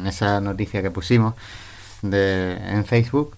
[0.08, 1.36] esa noticia que pusimos
[2.02, 3.36] de, en Facebook.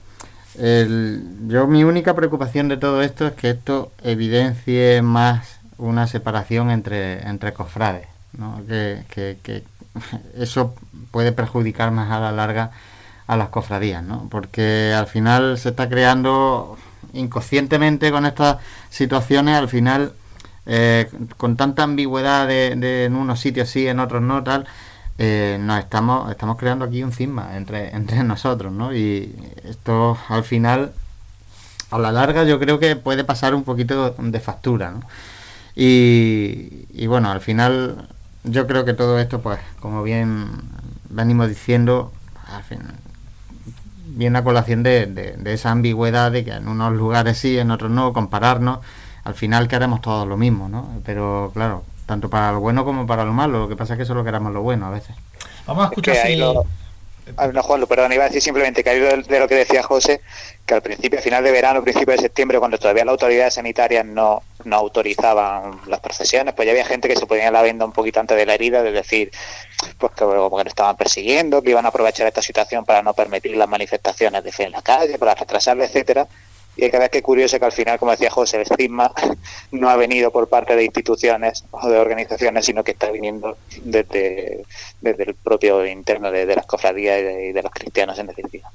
[0.56, 7.28] yo mi única preocupación de todo esto es que esto evidencie más una separación entre,
[7.28, 8.08] entre cofrades,
[8.38, 8.62] ¿no?
[8.66, 9.04] que,
[9.44, 9.64] que
[10.38, 10.76] eso
[11.12, 12.72] puede perjudicar más a la larga
[13.28, 14.28] a las cofradías, ¿no?
[14.30, 16.78] Porque al final se está creando
[17.14, 18.58] inconscientemente con estas
[18.90, 20.14] situaciones, al final,
[20.66, 24.68] eh, con tanta ambigüedad de, en unos sitios sí, en otros no, tal,
[25.18, 28.94] eh, nos estamos, estamos creando aquí un cisma entre, entre nosotros, ¿no?
[28.94, 30.94] Y esto al final,
[31.92, 35.02] a la larga, yo creo que puede pasar un poquito de factura, ¿no?
[35.76, 38.08] Y, y bueno, al final
[38.46, 40.50] yo creo que todo esto, pues, como bien
[41.10, 42.12] venimos diciendo,
[42.48, 42.80] al fin,
[44.08, 48.14] viene a colación de, esa ambigüedad de que en unos lugares sí, en otros no,
[48.14, 48.80] compararnos,
[49.24, 50.90] al final queremos todos lo mismo, ¿no?
[51.04, 54.06] Pero claro, tanto para lo bueno como para lo malo, lo que pasa es que
[54.06, 55.16] solo queremos lo bueno a veces.
[55.66, 56.42] Vamos a escuchar si...
[56.42, 56.54] Ah,
[57.54, 60.22] no, Juan, perdón, iba a decir simplemente que de, de lo que decía José,
[60.66, 64.06] que al principio, a final de verano, principio de septiembre, cuando todavía las autoridades sanitarias
[64.06, 67.92] no, no autorizaban las procesiones, pues ya había gente que se ponía la venda un
[67.92, 69.32] poquito antes de la herida, de decir,
[69.98, 73.68] pues que, que estaban persiguiendo, que iban a aprovechar esta situación para no permitir las
[73.70, 76.28] manifestaciones de fe en la calle, para retrasarla, etcétera.
[76.78, 79.12] Y hay que ver qué curioso que al final, como decía José, el estigma
[79.72, 84.64] no ha venido por parte de instituciones o de organizaciones, sino que está viniendo desde,
[85.02, 88.70] desde el propio interno de, las cofradías y de, los cristianos en definitiva.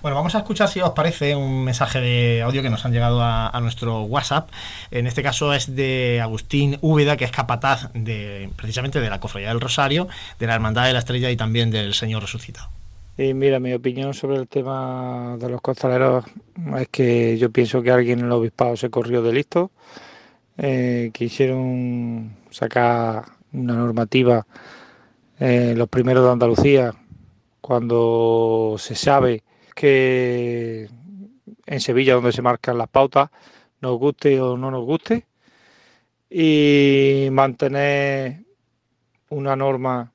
[0.00, 3.20] Bueno, vamos a escuchar si os parece un mensaje de audio que nos han llegado
[3.22, 4.48] a, nuestro WhatsApp.
[4.90, 9.48] En este caso es de Agustín Úbeda, que es capataz de precisamente de la Cofradía
[9.48, 10.08] del Rosario,
[10.40, 12.81] de la Hermandad de la Estrella y también del Señor Resucitado.
[13.16, 16.24] Y mira, mi opinión sobre el tema de los costaleros
[16.78, 19.70] es que yo pienso que alguien en el obispado se corrió de listo,
[20.56, 24.46] eh, quisieron sacar una normativa
[25.38, 26.94] eh, los primeros de Andalucía
[27.60, 29.42] cuando se sabe
[29.74, 30.88] que
[31.66, 33.30] en Sevilla donde se marcan las pautas,
[33.80, 35.26] nos guste o no nos guste,
[36.30, 38.44] y mantener
[39.28, 40.12] una norma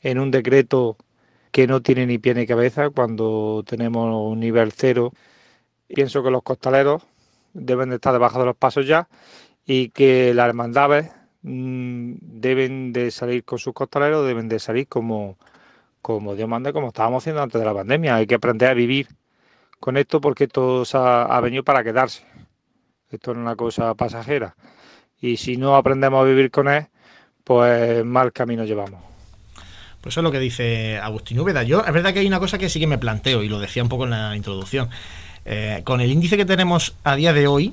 [0.00, 0.96] en un decreto
[1.52, 5.12] que no tiene ni pie ni cabeza cuando tenemos un nivel cero.
[5.88, 7.04] Pienso que los costaleros
[7.54, 9.08] deben de estar debajo de los pasos ya
[9.66, 11.10] y que las hermandades
[11.42, 15.38] mm, deben de salir con sus costaleros, deben de salir como,
[16.02, 18.16] como Dios manda, como estábamos haciendo antes de la pandemia.
[18.16, 19.08] Hay que aprender a vivir
[19.80, 22.24] con esto porque esto ha, ha venido para quedarse.
[23.10, 24.56] Esto es una cosa pasajera.
[25.20, 26.86] Y si no aprendemos a vivir con él,
[27.44, 29.11] pues mal camino llevamos.
[30.02, 31.62] Pues eso es lo que dice Agustín Úbeda.
[31.62, 33.82] Yo, es verdad que hay una cosa que sí que me planteo, y lo decía
[33.84, 34.90] un poco en la introducción.
[35.44, 37.72] Eh, con el índice que tenemos a día de hoy,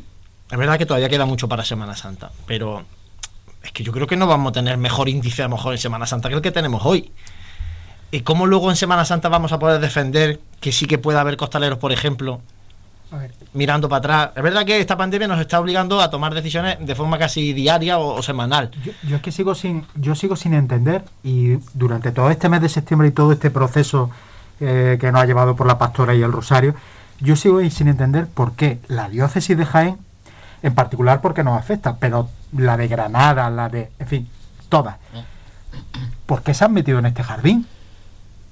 [0.51, 2.85] es verdad que todavía queda mucho para Semana Santa, pero
[3.63, 5.79] es que yo creo que no vamos a tener mejor índice a lo mejor en
[5.79, 7.11] Semana Santa que el que tenemos hoy.
[8.11, 11.35] ¿Y cómo luego en Semana Santa vamos a poder defender que sí que pueda haber
[11.35, 12.41] costaleros, por ejemplo,
[13.53, 14.29] mirando para atrás.
[14.35, 17.97] Es verdad que esta pandemia nos está obligando a tomar decisiones de forma casi diaria
[17.99, 18.71] o, semanal.
[19.03, 22.69] Yo, es que sigo sin, yo sigo sin entender y durante todo este mes de
[22.69, 24.09] septiembre y todo este proceso
[24.59, 26.75] eh, que nos ha llevado por la pastora y el rosario,
[27.19, 29.97] yo sigo sin entender por qué la diócesis de Jaén,
[30.61, 34.29] en particular porque nos afecta, pero la de Granada, la de, en fin,
[34.69, 34.97] todas,
[36.25, 37.65] ¿por qué se han metido en este jardín?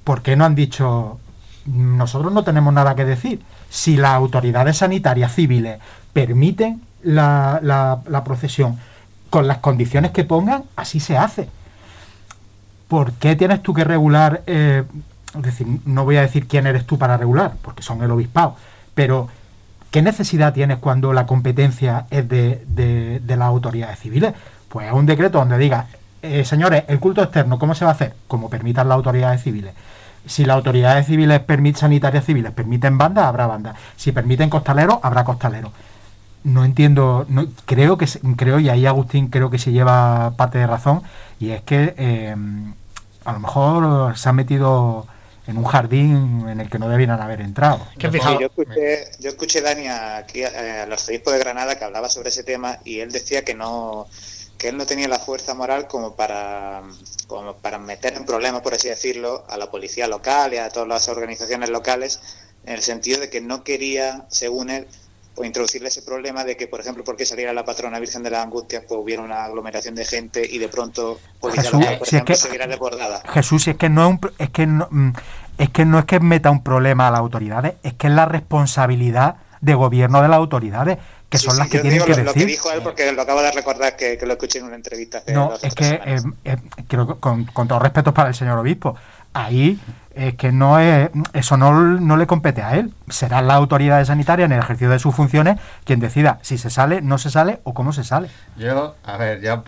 [0.03, 1.20] ¿Por qué no han dicho,
[1.68, 3.41] nosotros no tenemos nada que decir?
[3.70, 5.80] si las autoridades sanitarias civiles
[6.13, 8.78] permiten la, procesión
[9.30, 11.49] con las condiciones que pongan, así se hace.
[12.88, 14.43] ¿Por qué tienes tú que regular?
[14.47, 14.84] Eh,
[15.36, 18.55] es decir, no voy a decir quién eres tú para regular, porque son el obispado,
[18.95, 19.28] pero
[19.91, 24.34] ¿qué necesidad tienes cuando la competencia es de, de, las autoridades civiles?
[24.70, 25.88] Pues un decreto donde diga,
[26.22, 28.15] eh, señores, el culto externo, ¿cómo se va a hacer?
[28.28, 29.74] Como permitan las autoridades civiles
[30.28, 33.75] si las autoridades civiles permiten, sanitarias civiles permiten bandas, habrá bandas.
[33.95, 35.71] Si permiten costaleros, habrá costaleros.
[36.43, 40.67] No entiendo, no, creo que creo, y ahí Agustín creo que se lleva parte de
[40.67, 41.01] razón,
[41.39, 42.73] y es que em,
[43.25, 45.07] a lo mejor se han metido
[45.47, 47.80] en un jardín en el que no debieran haber entrado.
[47.97, 52.80] yo, escuché, yo escuché Dani aquí al arzobispo de Granada que hablaba sobre ese tema
[52.84, 54.07] y él decía que no
[54.58, 56.82] que él no tenía la fuerza moral como para
[57.28, 60.88] como para meter en problemas, por así decirlo, a la policía local y a todas
[60.88, 62.22] las organizaciones locales,
[62.66, 64.88] en el sentido de que no quería, según él,
[65.36, 68.43] o introducirle ese problema de que, por ejemplo, porque saliera la patrona Virgen de las
[68.43, 72.49] Angustias, pues hubiera una aglomeración de gente y de pronto policía local, por ejemplo, se
[72.49, 73.22] viera desbordada.
[73.34, 75.12] Jesús, es que no es, un, es que no, mm,
[75.60, 78.26] es que no es que meta un problema a las autoridades, es que es la
[78.26, 80.97] responsabilidad de gobierno de las autoridades
[81.30, 82.25] que son las que tienen que decir.
[82.25, 85.23] Lo que dijo él, porque lo acabo de recordar que, lo escuché en una entrevista.
[85.28, 86.57] no, es que, eh, eh,
[86.88, 88.95] creo que con, con todo respeto para el señor obispo,
[89.34, 89.80] ahí
[90.15, 92.93] es que no es, eso no, no, le compete a él.
[93.09, 97.01] Serán las autoridades sanitarias en el ejercicio de sus funciones quien decida si se sale,
[97.01, 98.30] no se sale o cómo se sale.
[98.57, 99.63] Yo, a ver, ya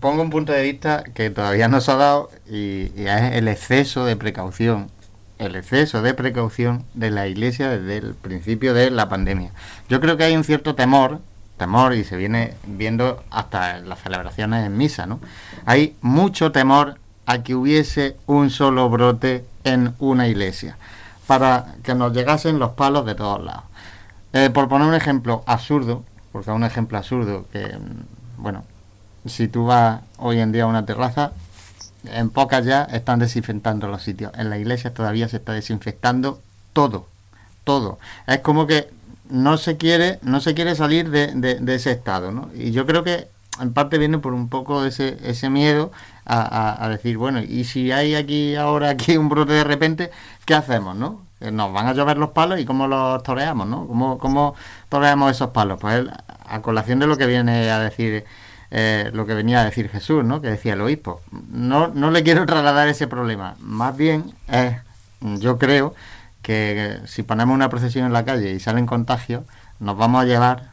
[0.00, 3.48] pongo un punto de vista que todavía no se ha dado y, y es el
[3.48, 4.90] exceso de precaución
[5.38, 9.50] el exceso de precaución de la Iglesia desde el principio de la pandemia.
[9.88, 11.20] Yo creo que hay un cierto temor,
[11.56, 15.20] temor y se viene viendo hasta las celebraciones en misa, ¿no?
[15.64, 20.76] Hay mucho temor a que hubiese un solo brote en una iglesia
[21.26, 23.64] para que nos llegasen los palos de todos lados.
[24.32, 28.64] Eh, por poner un ejemplo absurdo, porque es un ejemplo absurdo que, mm, bueno,
[29.24, 31.32] si tú vas hoy en día a una terraza,
[32.12, 34.32] en pocas ya están desinfectando los sitios.
[34.36, 36.40] En la iglesia todavía se está desinfectando
[36.72, 37.06] todo,
[37.64, 37.98] todo.
[38.26, 38.88] Es como que
[39.28, 42.50] no se quiere, no se quiere salir de, ese estado, ¿no?
[42.54, 43.28] Y yo creo que
[43.60, 45.90] en parte viene por un poco ese, ese miedo
[46.26, 50.10] a, decir, bueno, y si hay aquí ahora aquí un brote de repente,
[50.44, 51.22] ¿qué hacemos, no?
[51.40, 53.86] Eh, nos van a llover los palos y cómo los toreamos, ¿no?
[53.86, 54.54] ¿Cómo, cómo
[54.88, 55.78] toreamos esos palos?
[55.80, 56.06] Pues
[56.48, 58.24] a colación de lo que viene a decir
[58.70, 60.40] eh, lo que venía a decir Jesús, ¿no?
[60.40, 61.20] que decía el obispo.
[61.50, 64.76] No, no le quiero trasladar ese problema, más bien es,
[65.20, 65.94] yo creo
[66.42, 69.42] que si ponemos una procesión en la calle y salen contagios,
[69.80, 70.70] nos vamos a llevar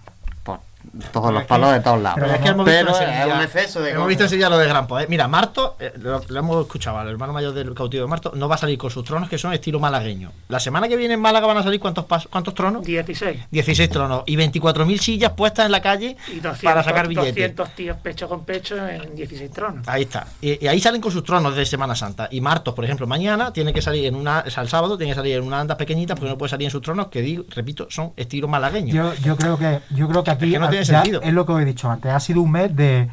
[1.12, 2.20] todos los palos de todos lados.
[2.20, 5.10] Pero, es que hemos visto, un exceso de hemos visto lo de Gran Poder.
[5.10, 8.56] Mira, Marto, eh, lo, hemos escuchado, el hermano mayor del cautivo de Marto, no va
[8.56, 10.32] a salir con sus tronos que son estilo malagueño.
[10.50, 12.84] La semana que viene en Málaga van a salir cuántos cuántos tronos?
[12.84, 13.48] 16.
[13.50, 16.18] 16 tronos y 24.000 sillas puestas en la calle
[16.62, 17.56] para sacar billetes.
[17.56, 19.88] 200 tíos pecho con pecho en 16 tronos.
[19.88, 20.28] Ahí está.
[20.42, 22.28] Y, ahí salen con sus tronos de Semana Santa.
[22.32, 25.14] Y Marto, por ejemplo, mañana tiene que salir en una, o sea, el sábado tiene
[25.14, 27.46] que salir en una anda pequeñita porque no puede salir en sus tronos que digo,
[27.50, 28.94] repito, son estilo malagueño.
[28.94, 31.22] Yo, yo creo que yo creo que aquí no tiene sentido.
[31.22, 33.10] es lo que he dicho antes, ha sido un mes de,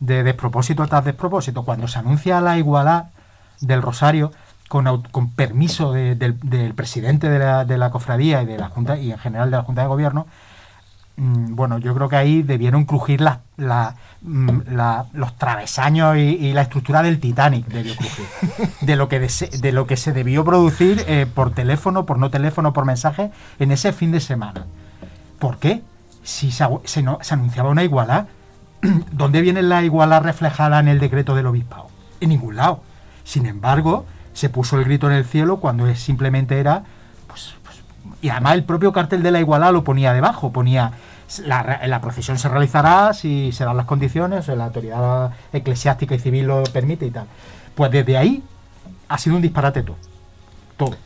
[0.00, 1.64] de despropósito tras despropósito.
[1.64, 3.06] Cuando se anuncia la igualdad
[3.60, 4.32] del Rosario,
[4.68, 9.12] con, con permiso del, presidente de la, de la, cofradía y de la Junta y
[9.12, 10.26] en general de la Junta de Gobierno,
[11.16, 14.48] mm, bueno, yo creo que ahí debieron crujir mm,
[15.12, 18.26] los travesaños y, la estructura del Titanic debió crujir.
[18.80, 22.72] De lo que, de, lo que se debió producir eh, por teléfono, por no teléfono,
[22.72, 24.66] por mensaje en ese fin de semana.
[25.38, 25.82] ¿Por qué?
[26.24, 28.26] Si se, se, anunciaba una igualdad,
[29.12, 31.86] ¿dónde viene la igualdad reflejada en el decreto del obispado?
[32.20, 32.82] En ningún lado.
[33.22, 36.82] Sin embargo, se puso el grito en el cielo cuando simplemente era,
[37.28, 37.80] pues, pues,
[38.22, 40.92] y además el propio cartel de la igualdad lo ponía debajo, ponía
[41.44, 46.46] la, la, procesión se realizará si se dan las condiciones, la autoridad eclesiástica y civil
[46.46, 47.26] lo permite y tal.
[47.74, 48.42] Pues desde ahí
[49.08, 49.96] ha sido un disparate todo.
[50.76, 50.96] Todo.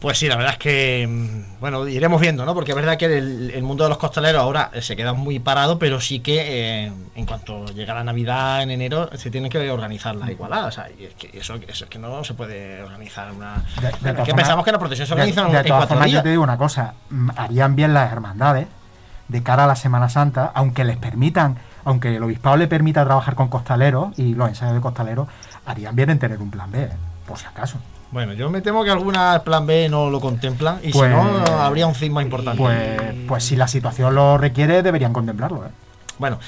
[0.00, 2.54] Pues sí, la verdad es que, mm, bueno, iremos viendo, ¿no?
[2.54, 6.00] Porque es verdad que el, mundo de los costaleros ahora se queda muy parado, pero
[6.00, 10.32] sí que eh, en cuanto llega la Navidad en enero se tiene que organizar la
[10.32, 10.66] igualdad.
[10.66, 13.62] O sea, y es que eso, es que no se puede organizar una...
[14.24, 16.56] que pensamos que la protección se organiza de, de todas formas, Yo te digo una
[16.56, 18.68] cosa, mm, harían bien las hermandades
[19.28, 23.34] de cara a la Semana Santa, aunque les permitan, aunque el obispado le permita trabajar
[23.34, 25.28] con costaleros y los ensayos de costaleros,
[25.66, 26.88] harían bien en tener un plan B,
[27.26, 27.78] por si acaso.
[28.12, 31.44] Bueno, yo me temo que algunas plan B no lo contemplan y si pues, no,
[31.62, 32.58] habría un fin más importante.
[32.58, 35.64] Pues, pues, si la situación lo requiere, deberían contemplarlo.
[35.64, 35.70] ¿eh?
[36.18, 36.40] Bueno,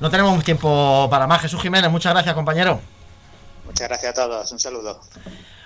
[0.00, 1.40] no tenemos tiempo para más.
[1.40, 2.80] Jesús Jiménez, muchas gracias, compañero.
[3.64, 4.52] Muchas gracias a todos.
[4.52, 5.00] Un saludo.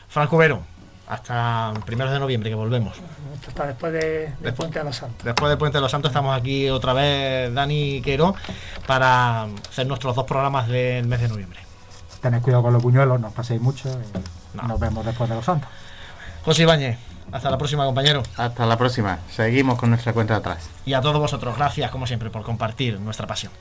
[0.09, 0.63] Franco Vero,
[1.09, 2.97] hasta primeros de noviembre que volvemos.
[3.47, 5.25] Hasta después de, Puente de los Santos.
[5.25, 8.35] Después de Puente de los Santos estamos aquí otra vez, Dani Quero,
[8.87, 11.61] para hacer nuestros dos programas del mes de noviembre.
[12.21, 13.91] Tened cuidado con los puñuelos, no os paséis mucho.
[14.55, 15.69] Nos vemos después de los santos.
[16.45, 16.99] José Ibáñez,
[17.33, 18.23] hasta la próxima, compañero.
[18.37, 19.19] Hasta la próxima.
[19.31, 20.69] Seguimos con nuestra cuenta de atrás.
[20.85, 23.53] Y a todos vosotros, gracias como siempre por compartir nuestra pasión.